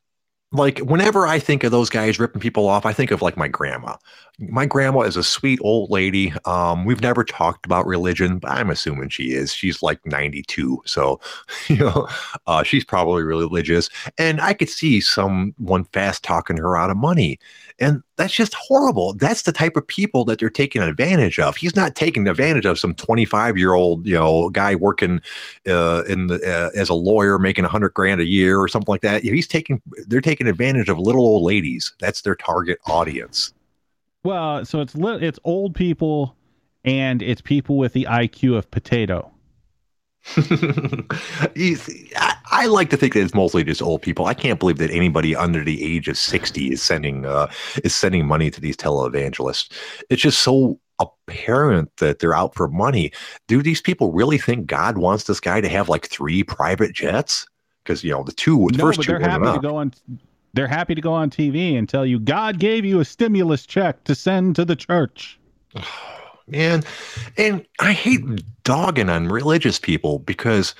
[0.54, 3.48] like whenever I think of those guys ripping people off, I think of like my
[3.48, 3.96] grandma.
[4.38, 6.32] My grandma is a sweet old lady.
[6.44, 9.52] Um, we've never talked about religion, but I'm assuming she is.
[9.52, 11.20] She's like 92, so
[11.68, 12.08] you know,
[12.46, 13.90] uh, she's probably religious.
[14.16, 17.38] And I could see someone fast talking her out of money,
[17.80, 19.14] and that's just horrible.
[19.14, 21.56] That's the type of people that they're taking advantage of.
[21.56, 25.20] He's not taking advantage of some 25 year old, you know, guy working
[25.66, 28.92] uh, in the uh, as a lawyer making a hundred grand a year or something
[28.92, 29.22] like that.
[29.22, 31.92] He's taking they're taking advantage of little old ladies.
[31.98, 33.52] That's their target audience.
[34.22, 36.36] Well, so it's it's old people
[36.84, 39.33] and it's people with the IQ of potato.
[40.36, 44.24] I, I, like to think that it's mostly just old people.
[44.24, 47.50] I can't believe that anybody under the age of sixty is sending uh,
[47.84, 49.70] is sending money to these televangelists.
[50.08, 53.12] It's just so apparent that they're out for money.
[53.48, 57.46] Do these people really think God wants this guy to have like three private jets?
[57.82, 59.92] Because you know the two, the no, first but two, they're happy to go on.
[60.54, 64.04] They're happy to go on TV and tell you God gave you a stimulus check
[64.04, 65.38] to send to the church.
[66.46, 66.82] man.
[67.36, 68.22] And I hate
[68.64, 70.74] dogging on religious people because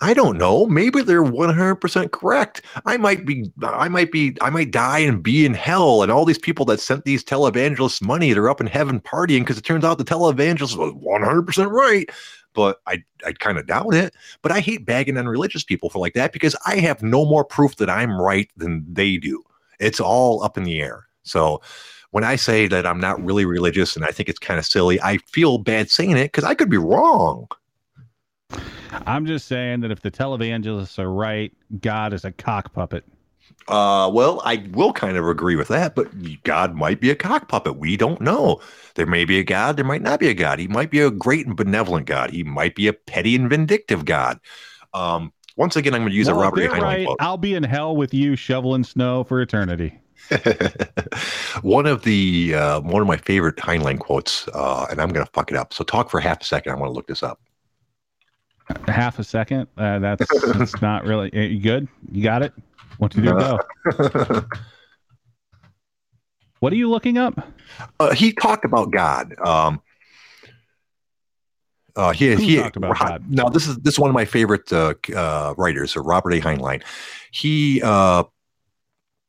[0.00, 0.66] I don't know.
[0.66, 2.62] Maybe they're 100% correct.
[2.84, 6.02] I might be, I might be, I might die and be in hell.
[6.02, 9.56] And all these people that sent these televangelists money, they're up in heaven partying because
[9.56, 12.10] it turns out the televangelist was 100% right.
[12.54, 14.14] But I, I kind of doubt it.
[14.42, 17.44] But I hate bagging on religious people for like that because I have no more
[17.44, 19.42] proof that I'm right than they do.
[19.80, 21.06] It's all up in the air.
[21.22, 21.62] So,
[22.14, 25.02] when I say that I'm not really religious and I think it's kind of silly,
[25.02, 27.48] I feel bad saying it because I could be wrong.
[29.04, 33.02] I'm just saying that if the televangelists are right, God is a cock puppet.
[33.66, 36.06] Uh, well, I will kind of agree with that, but
[36.44, 37.78] God might be a cock puppet.
[37.78, 38.60] We don't know.
[38.94, 40.60] There may be a God, there might not be a God.
[40.60, 42.30] He might be a great and benevolent God.
[42.30, 44.38] He might be a petty and vindictive God.
[44.92, 47.16] Um, once again, I'm going to use well, a Robert Heinlein right, quote.
[47.18, 49.98] I'll be in hell with you shoveling snow for eternity.
[51.62, 55.32] one of the uh, one of my favorite Heinlein quotes, uh, and I'm going to
[55.32, 55.72] fuck it up.
[55.72, 56.72] So talk for half a second.
[56.72, 57.40] I want to look this up.
[58.88, 59.68] Half a second.
[59.76, 61.86] Uh, that's, that's not really you good.
[62.10, 62.52] You got it.
[62.98, 63.32] What to do?
[63.32, 63.58] Go.
[66.60, 67.52] what are you looking up?
[68.00, 69.34] Uh, he talked about God.
[69.38, 69.82] Um,
[71.96, 73.24] uh, he Who he talked about God?
[73.28, 76.40] Now this is this is one of my favorite uh, uh, writers, Robert A.
[76.40, 76.82] Heinlein.
[77.30, 78.24] He uh,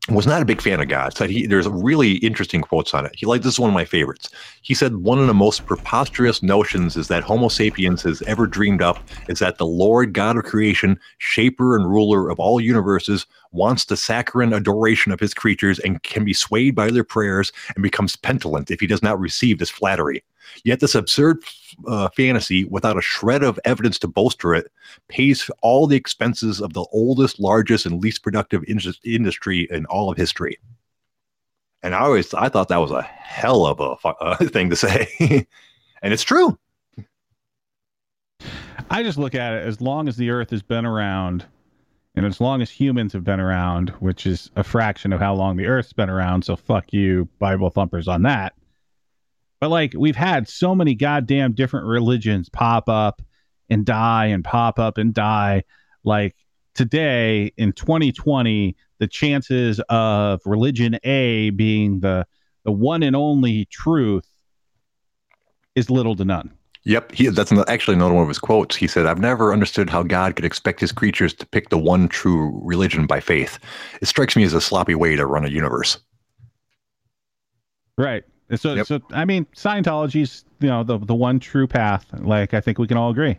[0.09, 1.17] was not a big fan of God.
[1.17, 3.13] Said he there's really interesting quotes on it.
[3.15, 4.29] He like this is one of my favorites.
[4.61, 8.81] He said one of the most preposterous notions is that Homo sapiens has ever dreamed
[8.81, 8.99] up
[9.29, 13.97] is that the Lord God of creation, shaper and ruler of all universes, wants the
[13.97, 18.69] saccharine adoration of his creatures and can be swayed by their prayers and becomes petulant
[18.69, 20.23] if he does not receive this flattery.
[20.63, 21.43] Yet this absurd
[21.87, 24.71] uh, fantasy, without a shred of evidence to bolster it,
[25.07, 30.11] pays all the expenses of the oldest, largest, and least productive in- industry in all
[30.11, 30.57] of history.
[31.83, 35.07] And I always I thought that was a hell of a uh, thing to say,
[36.01, 36.57] and it's true.
[38.89, 41.45] I just look at it as long as the Earth has been around,
[42.15, 45.57] and as long as humans have been around, which is a fraction of how long
[45.57, 46.43] the Earth's been around.
[46.43, 48.53] So fuck you, Bible thumpers, on that.
[49.59, 53.21] But like we've had so many goddamn different religions pop up
[53.69, 55.63] and die and pop up and die.
[56.03, 56.35] Like
[56.73, 62.27] today in 2020, the chances of religion A being the
[62.63, 64.27] the one and only truth
[65.75, 66.51] is little to none.
[66.83, 68.75] Yep, he, that's actually another one of his quotes.
[68.75, 72.07] He said, "I've never understood how God could expect His creatures to pick the one
[72.07, 73.57] true religion by faith.
[74.01, 75.97] It strikes me as a sloppy way to run a universe."
[77.97, 78.23] Right.
[78.53, 78.85] So, Yep.
[78.85, 82.05] so I mean, Scientology's you know the the one true path.
[82.13, 83.37] Like I think we can all agree.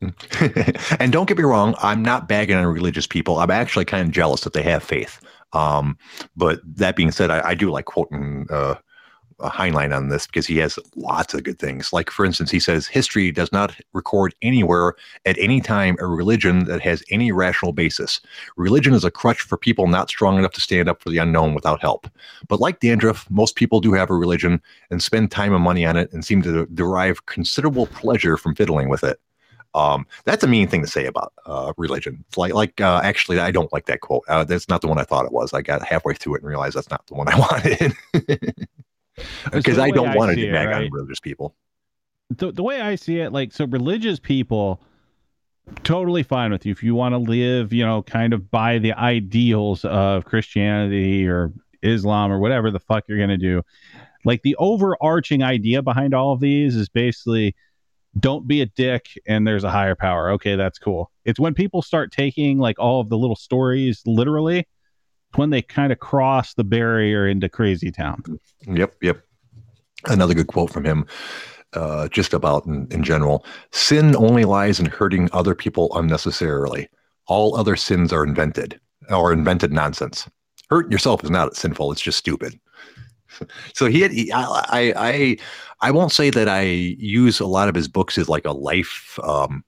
[1.00, 3.38] and don't get me wrong, I'm not bagging on religious people.
[3.38, 5.20] I'm actually kind of jealous that they have faith.
[5.52, 5.98] Um,
[6.36, 8.76] but that being said, I, I do like quoting uh,
[9.40, 11.92] a Heinlein on this because he has lots of good things.
[11.92, 14.94] Like, for instance, he says history does not record anywhere
[15.26, 18.20] at any time a religion that has any rational basis.
[18.56, 21.54] Religion is a crutch for people not strong enough to stand up for the unknown
[21.54, 22.08] without help.
[22.48, 24.60] But like dandruff, most people do have a religion
[24.90, 28.88] and spend time and money on it and seem to derive considerable pleasure from fiddling
[28.88, 29.20] with it.
[29.74, 32.24] Um, that's a mean thing to say about uh, religion.
[32.28, 34.24] It's like, like uh, actually, I don't like that quote.
[34.26, 35.52] Uh, that's not the one I thought it was.
[35.52, 37.38] I got halfway through it and realized that's not the one I
[38.14, 38.66] wanted.
[39.52, 40.84] Because I don't want to get back right?
[40.84, 41.54] on religious people.
[42.30, 44.80] The, the way I see it, like, so religious people,
[45.82, 48.92] totally fine with you if you want to live, you know, kind of by the
[48.92, 51.52] ideals of Christianity or
[51.82, 53.62] Islam or whatever the fuck you're going to do.
[54.24, 57.54] Like, the overarching idea behind all of these is basically
[58.18, 60.30] don't be a dick and there's a higher power.
[60.32, 61.10] Okay, that's cool.
[61.24, 64.66] It's when people start taking like all of the little stories literally
[65.34, 68.22] when they kind of cross the barrier into crazy town.
[68.66, 69.22] Yep, yep.
[70.04, 71.06] Another good quote from him,
[71.74, 76.88] uh, just about in, in general sin only lies in hurting other people unnecessarily.
[77.26, 80.28] All other sins are invented or invented nonsense.
[80.70, 82.58] Hurt yourself is not sinful, it's just stupid.
[83.74, 85.36] so he, had, he I, I,
[85.80, 89.18] I won't say that I use a lot of his books as like a life
[89.22, 89.64] um,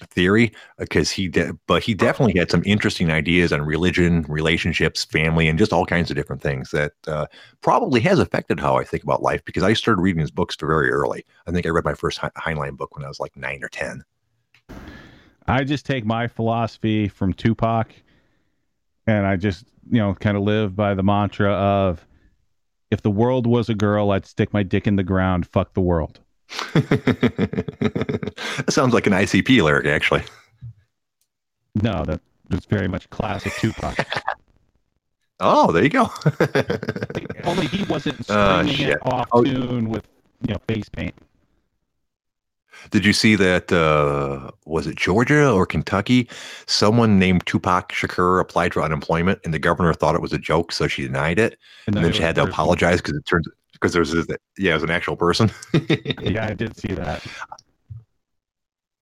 [0.00, 5.48] theory because he de- but he definitely had some interesting ideas on religion relationships family
[5.48, 7.26] and just all kinds of different things that uh,
[7.60, 10.90] probably has affected how i think about life because i started reading his books very
[10.90, 11.24] early.
[11.46, 14.02] I think i read my first heinlein book when i was like nine or ten.
[15.46, 17.94] I just take my philosophy from tupac
[19.06, 22.06] and i just you know kind of live by the mantra of
[22.90, 25.46] if the world was a girl i'd stick my dick in the ground.
[25.46, 26.21] Fuck the world
[26.74, 30.22] that sounds like an ICP lyric, actually.
[31.74, 33.96] No, that was very much classic Tupac.
[35.40, 36.10] oh, there you go.
[37.44, 39.42] Only he wasn't uh, stringing uh, it off oh.
[39.42, 40.06] tune with
[40.46, 41.14] you know face paint.
[42.90, 43.72] Did you see that?
[43.72, 46.28] Uh, was it Georgia or Kentucky?
[46.66, 50.72] Someone named Tupac Shakur applied for unemployment, and the governor thought it was a joke,
[50.72, 51.58] so she denied it.
[51.86, 53.46] And, and then she had to apologize because it turns
[53.82, 54.24] because there's a,
[54.56, 55.50] yeah, as an actual person.
[56.20, 57.24] yeah, I did see that.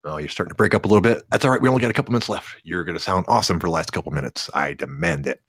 [0.04, 1.22] Oh, you're starting to break up a little bit.
[1.30, 1.60] That's all right.
[1.60, 2.56] We only got a couple minutes left.
[2.64, 4.48] You're going to sound awesome for the last couple minutes.
[4.54, 5.42] I demand it.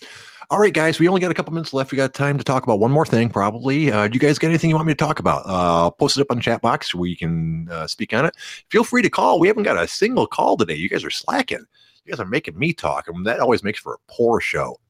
[0.49, 1.93] All right, guys, we only got a couple minutes left.
[1.93, 3.89] We got time to talk about one more thing, probably.
[3.89, 5.43] Uh, do you guys got anything you want me to talk about?
[5.45, 8.35] Uh, post it up on the chat box where you can uh, speak on it.
[8.69, 9.39] Feel free to call.
[9.39, 10.75] We haven't got a single call today.
[10.75, 11.63] You guys are slacking.
[12.03, 14.81] You guys are making me talk, and that always makes for a poor show.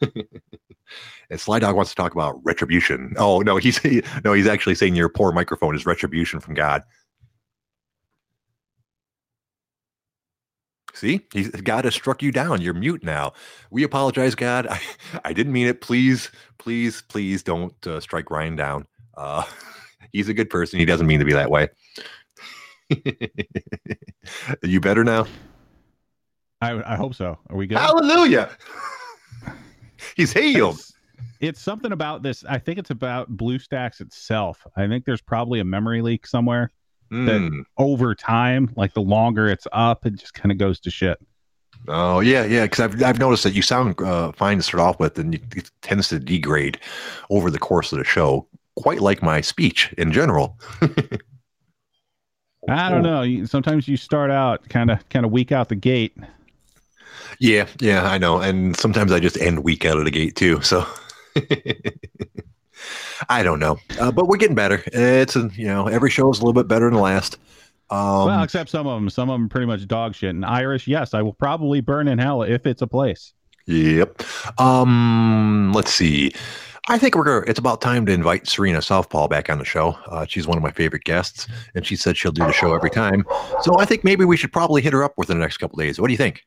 [1.30, 3.14] and Sly Dog wants to talk about retribution.
[3.18, 3.82] Oh no, he's
[4.24, 6.82] no, he's actually saying your poor microphone is retribution from God.
[10.94, 12.60] See, he's, God has struck you down.
[12.60, 13.32] You're mute now.
[13.70, 14.66] We apologize, God.
[14.66, 14.80] I,
[15.24, 15.80] I didn't mean it.
[15.80, 18.86] Please, please, please don't uh, strike Ryan down.
[19.16, 19.44] Uh,
[20.12, 20.80] he's a good person.
[20.80, 21.68] He doesn't mean to be that way.
[24.62, 25.26] you better now?
[26.60, 27.38] I, I hope so.
[27.48, 27.78] Are we good?
[27.78, 28.50] Hallelujah.
[30.16, 30.76] He's healed.
[30.76, 30.92] It's,
[31.40, 32.44] it's, something about this.
[32.48, 34.66] I think it's about BlueStacks itself.
[34.76, 36.70] I think there's probably a memory leak somewhere
[37.10, 37.26] mm.
[37.26, 37.60] that hmm.
[37.76, 41.18] over time, like the longer it's up, it just kind of goes to shit.
[41.86, 42.64] Oh yeah, yeah.
[42.64, 45.70] Because I've I've noticed that you sound uh, fine to start off with, and it
[45.82, 46.78] tends to degrade
[47.30, 48.46] over the course of the show.
[48.76, 50.58] Quite like my speech in general.
[52.68, 53.44] I don't know.
[53.46, 56.16] Sometimes you start out kind of kind of weak out the gate,
[57.38, 58.40] yeah, yeah, I know.
[58.40, 60.60] And sometimes I just end weak out of the gate too.
[60.62, 60.86] So
[63.28, 64.82] I don't know, uh, but we're getting better.
[64.86, 67.38] It's a, you know every show is a little bit better than the last.
[67.90, 69.08] Um, well, except some of them.
[69.08, 70.30] Some of them pretty much dog shit.
[70.30, 73.32] And Irish, yes, I will probably burn in hell if it's a place.
[73.66, 74.22] Yep.
[74.58, 76.32] Um, let's see.
[76.90, 79.90] I think we're it's about time to invite Serena Southpaw back on the show.
[80.06, 82.90] Uh, she's one of my favorite guests, and she said she'll do the show every
[82.90, 83.24] time.
[83.60, 86.00] So I think maybe we should probably hit her up within the next couple days.
[86.00, 86.46] What do you think?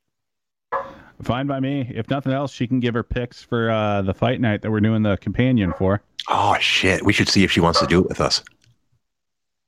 [1.23, 1.91] Fine by me.
[1.93, 4.79] If nothing else, she can give her picks for uh, the fight night that we're
[4.79, 6.01] doing the companion for.
[6.29, 7.03] Oh shit!
[7.03, 8.43] We should see if she wants to do it with us.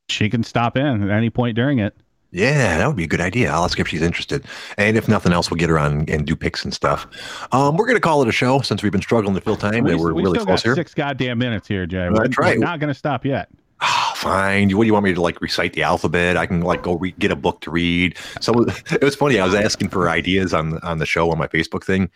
[0.10, 1.96] She can stop in at any point during it.
[2.32, 3.52] Yeah, that would be a good idea.
[3.52, 4.44] I'll ask if she's interested.
[4.78, 7.06] And if nothing else, we'll get her on and do picks and stuff.
[7.52, 9.84] Um, we're going to call it a show since we've been struggling to fill time.
[9.84, 10.74] We, and we're we really close here.
[10.74, 12.10] Six goddamn minutes here, Jay.
[12.12, 12.58] That's we're, right.
[12.58, 13.50] We're not going to stop yet.
[14.24, 14.70] Fine.
[14.78, 16.38] What do you want me to like recite the alphabet?
[16.38, 18.18] I can like go get a book to read.
[18.40, 18.54] So
[18.92, 19.38] it was funny.
[19.38, 22.10] I was asking for ideas on on the show on my Facebook thing,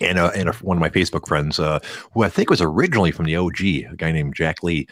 [0.00, 1.80] and uh, and a, one of my Facebook friends, uh,
[2.12, 4.86] who I think was originally from the OG, a guy named Jack Lee,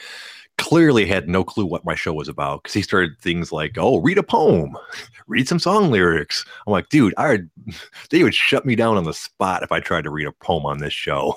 [0.56, 4.00] clearly had no clue what my show was about because he started things like, "Oh,
[4.00, 4.76] read a poem,
[5.28, 7.38] read some song lyrics." I'm like, dude, I
[8.10, 10.66] they would shut me down on the spot if I tried to read a poem
[10.66, 11.36] on this show.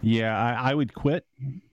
[0.00, 1.26] Yeah, I, I would quit.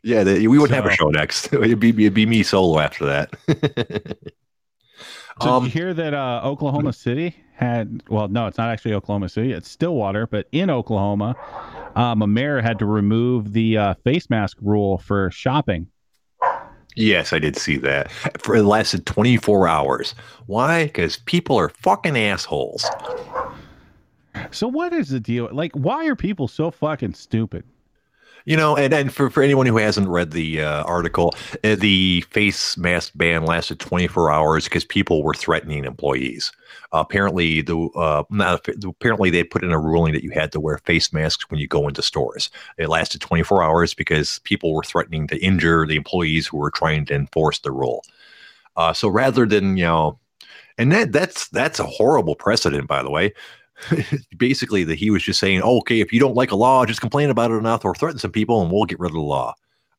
[0.04, 1.54] Yeah, they, we wouldn't have a show next.
[1.54, 4.18] It'd be it'd be me solo after that.
[5.42, 8.04] So um, did you hear that uh, Oklahoma City had?
[8.08, 9.52] Well, no, it's not actually Oklahoma City.
[9.52, 11.36] It's Stillwater, but in Oklahoma,
[11.96, 15.88] um, a mayor had to remove the uh, face mask rule for shopping.
[16.96, 18.12] yes, I did see that.
[18.40, 20.14] For it lasted 24 hours.
[20.46, 20.86] Why?
[20.86, 22.86] Because people are fucking assholes.
[24.52, 25.50] So what is the deal?
[25.52, 27.64] Like, why are people so fucking stupid?
[28.46, 31.34] You know, and, and for, for anyone who hasn't read the uh, article,
[31.64, 36.52] uh, the face mask ban lasted 24 hours because people were threatening employees.
[36.92, 40.78] apparently, the uh, not, apparently they put in a ruling that you had to wear
[40.80, 42.50] face masks when you go into stores.
[42.78, 47.06] It lasted 24 hours because people were threatening to injure the employees who were trying
[47.06, 48.04] to enforce the rule.
[48.76, 50.20] Uh, so rather than you know,
[50.78, 53.34] and that that's that's a horrible precedent, by the way
[54.38, 57.02] basically that he was just saying, oh, okay, if you don't like a law, just
[57.02, 59.54] complain about it enough or threaten some people and we'll get rid of the law.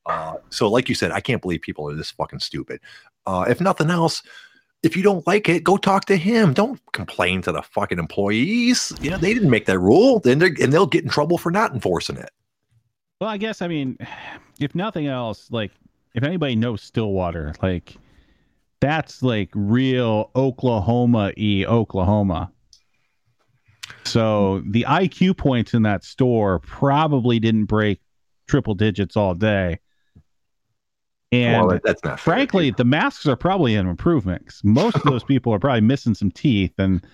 [0.06, 2.80] Uh, so, like you said, I can't believe people are this fucking stupid.
[3.26, 4.22] Uh, if nothing else,
[4.82, 6.52] if you don't like it, go talk to him.
[6.52, 8.92] Don't complain to the fucking employees.
[9.00, 10.20] You know, they didn't make that rule.
[10.20, 12.30] Then they're and they'll get in trouble for not enforcing it.
[13.20, 13.96] Well, I guess I mean,
[14.60, 15.70] if nothing else, like
[16.14, 17.96] if anybody knows Stillwater, like
[18.80, 22.52] that's like real Oklahoma e Oklahoma.
[24.04, 28.00] So the IQ points in that store probably didn't break
[28.46, 29.80] triple digits all day.
[31.32, 32.34] And well, that's not fair.
[32.34, 34.54] frankly, the masks are probably an improvement.
[34.62, 37.04] Most of those people are probably missing some teeth, and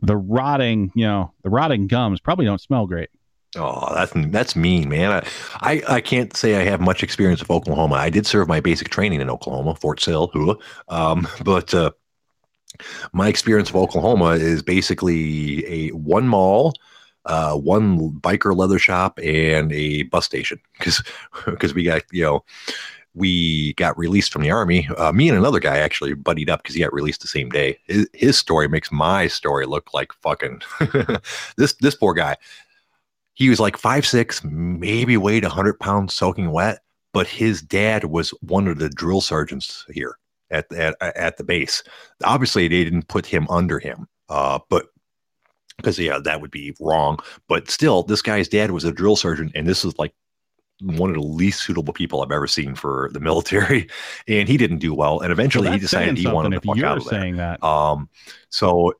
[0.00, 3.10] the rotting, you know, the rotting gums probably don't smell great.
[3.56, 5.12] Oh, that's that's mean, man.
[5.12, 5.26] I,
[5.72, 7.94] I I can't say I have much experience with Oklahoma.
[7.94, 11.90] I did serve my basic training in Oklahoma, Fort Sill, um, but uh,
[13.12, 16.74] my experience of Oklahoma is basically a one mall,
[17.24, 21.02] uh, one biker leather shop, and a bus station because
[21.46, 22.44] because we got you know
[23.14, 24.88] we got released from the army.
[24.98, 27.78] Uh, me and another guy actually buddied up because he got released the same day.
[27.86, 30.60] His, his story makes my story look like fucking
[31.56, 32.36] this this poor guy
[33.36, 36.80] he was like five six, maybe weighed hundred pounds soaking wet.
[37.12, 40.18] But his dad was one of the drill sergeants here
[40.50, 41.82] at at at the base.
[42.24, 44.86] Obviously, they didn't put him under him, uh, but
[45.76, 47.18] because yeah, that would be wrong.
[47.48, 50.14] But still, this guy's dad was a drill sergeant, and this is like
[50.80, 53.88] one of the least suitable people I've ever seen for the military,
[54.28, 55.20] and he didn't do well.
[55.20, 57.20] And eventually, Well, he decided he wanted to fuck out of there.
[57.20, 57.62] saying that.
[57.62, 58.08] Um,
[58.50, 58.92] so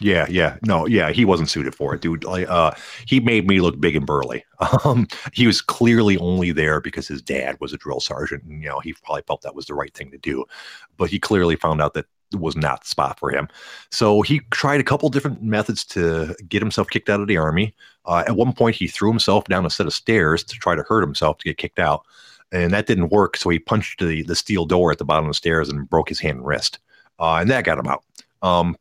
[0.00, 2.24] yeah, yeah, no, yeah, he wasn't suited for it, dude.
[2.24, 2.72] Like, uh,
[3.06, 4.44] he made me look big and burly.
[4.84, 8.68] Um, he was clearly only there because his dad was a drill sergeant, and you
[8.68, 10.44] know he probably felt that was the right thing to do.
[10.96, 13.48] But he clearly found out that was not the spot for him.
[13.90, 17.74] So he tried a couple different methods to get himself kicked out of the army.
[18.04, 20.82] Uh, at one point, he threw himself down a set of stairs to try to
[20.82, 22.04] hurt himself to get kicked out,
[22.50, 23.36] and that didn't work.
[23.36, 26.08] So he punched the the steel door at the bottom of the stairs and broke
[26.08, 26.80] his hand and wrist,
[27.20, 28.04] uh, and that got him out.
[28.42, 28.76] Um,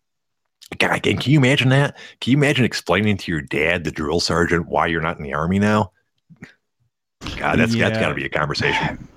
[0.78, 1.98] God, can you imagine that?
[2.20, 5.34] Can you imagine explaining to your dad, the drill sergeant, why you're not in the
[5.34, 5.92] army now?
[7.38, 8.00] God, that's that's Yeah.
[8.00, 9.08] got to be a conversation.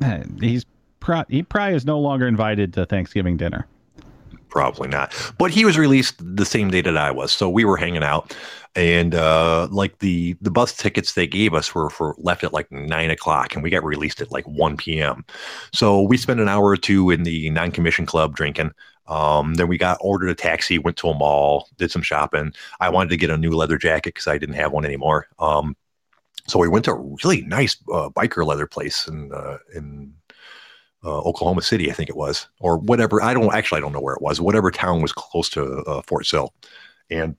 [0.40, 0.64] He's
[1.00, 3.66] pro- he probably is no longer invited to Thanksgiving dinner.
[4.50, 5.14] Probably not.
[5.38, 8.34] But he was released the same day that I was, so we were hanging out,
[8.74, 12.70] and uh, like the the bus tickets they gave us were for left at like
[12.72, 15.24] nine o'clock, and we got released at like one p.m.
[15.74, 18.72] So we spent an hour or two in the non-commissioned club drinking.
[19.08, 22.52] Um, then we got ordered a taxi, went to a mall, did some shopping.
[22.80, 25.28] I wanted to get a new leather jacket because I didn't have one anymore.
[25.38, 25.76] Um,
[26.46, 30.14] so we went to a really nice uh, biker leather place in uh, in
[31.04, 33.22] uh, Oklahoma City, I think it was, or whatever.
[33.22, 34.40] I don't actually I don't know where it was.
[34.40, 36.52] Whatever town was close to uh, Fort Sill,
[37.10, 37.36] and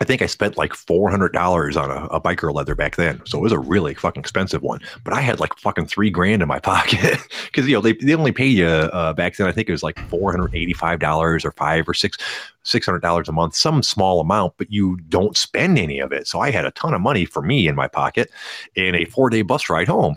[0.00, 3.20] I think I spent like four hundred dollars on a, a biker leather back then.
[3.24, 4.80] So it was a really fucking expensive one.
[5.04, 8.14] But I had like fucking three grand in my pocket because you know they they
[8.14, 9.46] only pay you uh, back then.
[9.46, 12.18] I think it was like four hundred eighty five dollars or five or six
[12.62, 16.26] six hundred dollars a month, some small amount, but you don't spend any of it.
[16.26, 18.30] So I had a ton of money for me in my pocket
[18.76, 20.16] and a four day bus ride home.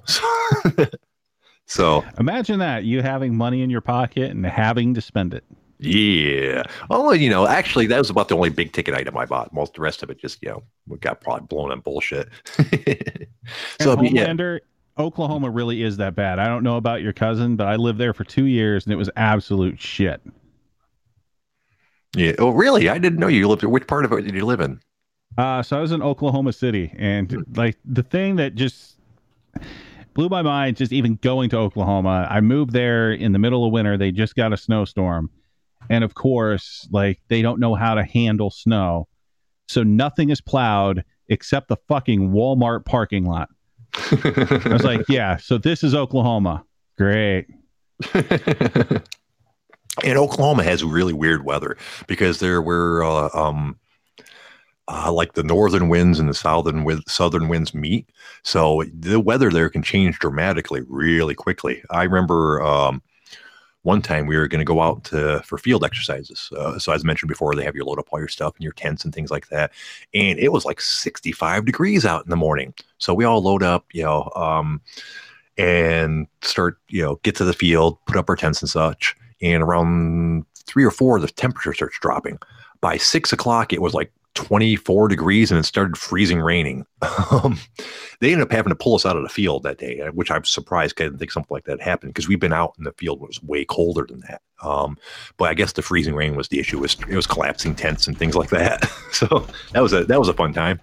[1.65, 5.45] so Imagine that you having money in your pocket and having to spend it.
[5.79, 6.63] Yeah.
[6.89, 9.53] Well, you know, actually, that was about the only big ticket item I bought.
[9.53, 12.29] Most of the rest of it just, you know, got probably blown on bullshit.
[13.81, 14.57] so, and mean, yeah,
[14.97, 16.37] Oklahoma really is that bad.
[16.39, 18.97] I don't know about your cousin, but I lived there for two years and it
[18.97, 20.21] was absolute shit.
[22.13, 22.33] yeah.
[22.39, 22.89] Oh, really?
[22.89, 23.69] I didn't know you lived there.
[23.69, 24.81] Which part of it did you live in?
[25.37, 28.97] Uh, so I was in Oklahoma City, and like the thing that just
[30.13, 32.27] blew my mind just even going to Oklahoma.
[32.29, 33.97] I moved there in the middle of winter.
[33.97, 35.29] They just got a snowstorm.
[35.89, 39.07] And of course, like they don't know how to handle snow.
[39.67, 43.49] So nothing is plowed except the fucking Walmart parking lot.
[43.95, 46.63] I was like, yeah, so this is Oklahoma.
[46.97, 47.47] Great.
[48.13, 49.01] and
[50.05, 51.77] Oklahoma has really weird weather
[52.07, 53.79] because there were uh, um,
[54.87, 58.09] uh, like the northern winds and the southern with southern winds meet,
[58.43, 61.83] so the weather there can change dramatically really quickly.
[61.91, 63.01] I remember um,
[63.83, 66.49] one time we were going to go out to, for field exercises.
[66.55, 68.73] Uh, so as mentioned before, they have you load up all your stuff and your
[68.73, 69.71] tents and things like that,
[70.13, 72.73] and it was like 65 degrees out in the morning.
[72.97, 74.31] So we all load up, you know.
[74.35, 74.81] Um,
[75.57, 79.13] and start, you know, get to the field, put up our tents and such.
[79.41, 82.39] And around three or four, the temperature starts dropping.
[82.79, 84.09] By six o'clock, it was like
[84.39, 86.85] 24 degrees and it started freezing raining.
[87.31, 87.59] Um,
[88.21, 90.31] they ended up having to pull us out of the field that day, uh, which
[90.31, 90.99] I'm surprised.
[90.99, 93.41] I didn't think something like that happened because we've been out in the field was
[93.43, 94.41] way colder than that.
[94.63, 94.97] Um,
[95.37, 96.77] but I guess the freezing rain was the issue.
[96.77, 98.89] It was, it was collapsing tents and things like that.
[99.11, 100.79] so that was a that was a fun time.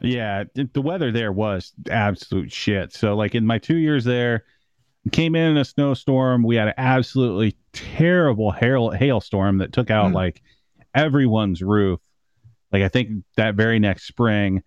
[0.00, 2.92] Yeah, the weather there was absolute shit.
[2.92, 4.44] So, like in my two years there,
[5.12, 6.42] came in, in a snowstorm.
[6.42, 10.14] We had an absolutely terrible hail hailstorm that took out mm.
[10.14, 10.42] like
[10.94, 12.00] everyone's roof.
[12.72, 14.62] Like I think that very next spring,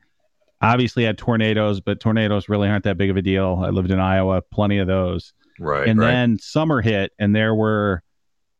[0.62, 3.62] obviously had tornadoes, but tornadoes really aren't that big of a deal.
[3.64, 5.34] I lived in Iowa, plenty of those.
[5.60, 5.88] Right.
[5.88, 6.08] And right.
[6.08, 8.04] then summer hit, and there were,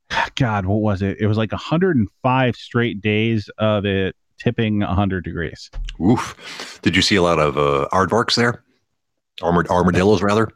[0.36, 1.18] God, what was it?
[1.20, 5.70] It was like 105 straight days of it tipping 100 degrees.
[6.02, 6.80] Oof.
[6.82, 8.64] Did you see a lot of uh, aardvarks there?
[9.42, 10.50] Armored armadillos, rather?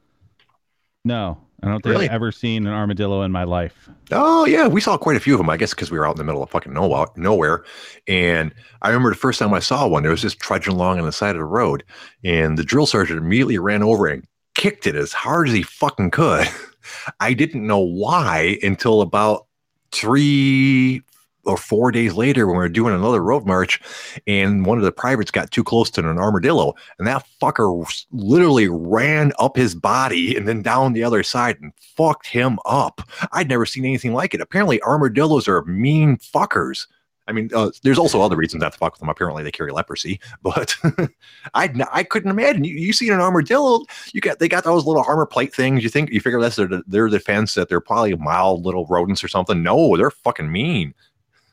[1.04, 2.08] No, I don't think really?
[2.08, 3.90] I've ever seen an armadillo in my life.
[4.12, 5.50] Oh yeah, we saw quite a few of them.
[5.50, 7.64] I guess because we were out in the middle of fucking nowhere, nowhere.
[8.08, 11.06] And I remember the first time I saw one, it was just trudging along on
[11.06, 11.84] the side of the road,
[12.24, 16.12] and the drill sergeant immediately ran over and kicked it as hard as he fucking
[16.12, 16.48] could.
[17.20, 19.48] I didn't know why until about
[19.92, 21.02] three,
[21.50, 23.80] or four days later when we were doing another road march
[24.28, 28.68] and one of the privates got too close to an armadillo and that fucker literally
[28.68, 33.02] ran up his body and then down the other side and fucked him up
[33.34, 36.86] i'd never seen anything like it apparently armadillos are mean fuckers
[37.30, 39.10] I mean, uh, there's also other reasons not to fuck with them.
[39.10, 40.76] Apparently, they carry leprosy, but
[41.54, 42.64] I I couldn't imagine.
[42.64, 45.84] You, you see an armadillo, you got they got those little armor plate things.
[45.84, 49.28] You think you figure that's their their defense that they're probably mild little rodents or
[49.28, 49.62] something.
[49.62, 50.96] No, they're fucking mean.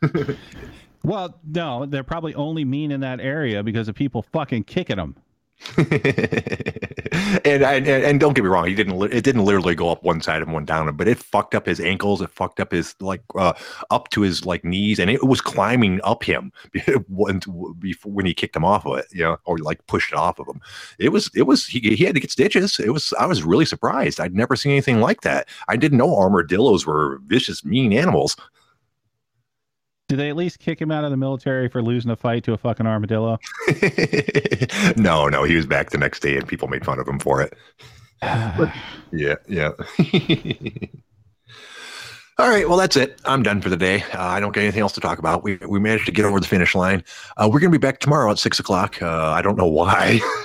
[1.04, 5.16] well, no, they're probably only mean in that area because of people fucking kicking them.
[5.78, 9.02] and, and and don't get me wrong, he didn't.
[9.04, 11.80] It didn't literally go up one side and one down, but it fucked up his
[11.80, 12.20] ankles.
[12.20, 13.54] It fucked up his like uh,
[13.90, 16.52] up to his like knees, and it was climbing up him
[17.08, 17.40] when
[18.04, 20.46] when he kicked him off of it, you know, or like pushed it off of
[20.46, 20.60] him.
[20.98, 22.78] It was it was he, he had to get stitches.
[22.78, 24.20] It was I was really surprised.
[24.20, 25.48] I'd never seen anything like that.
[25.68, 28.36] I didn't know armadillos were vicious, mean animals.
[30.08, 32.52] Did they at least kick him out of the military for losing a fight to
[32.52, 33.38] a fucking armadillo?
[34.96, 37.42] no, no, he was back the next day and people made fun of him for
[37.42, 37.54] it.
[39.12, 39.72] yeah, yeah.
[42.38, 43.18] All right, well, that's it.
[43.24, 44.02] I'm done for the day.
[44.12, 45.42] Uh, I don't get anything else to talk about.
[45.42, 47.02] We, we managed to get over the finish line.
[47.38, 49.00] Uh, we're going to be back tomorrow at six o'clock.
[49.00, 50.20] Uh, I don't know why,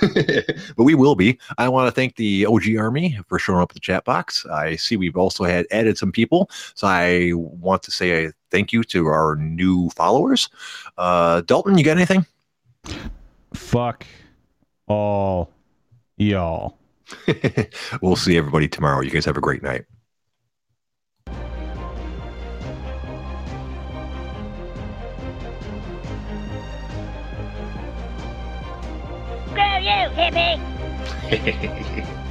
[0.76, 1.38] but we will be.
[1.58, 4.46] I want to thank the OG Army for showing up at the chat box.
[4.46, 8.72] I see we've also had added some people, so I want to say a thank
[8.72, 10.48] you to our new followers.
[10.96, 12.24] Uh, Dalton, you got anything?
[13.54, 14.06] Fuck
[14.86, 15.50] all
[16.16, 16.78] y'all.
[18.02, 19.00] we'll see everybody tomorrow.
[19.00, 19.84] You guys have a great night.
[29.48, 30.58] Screw you, hippie!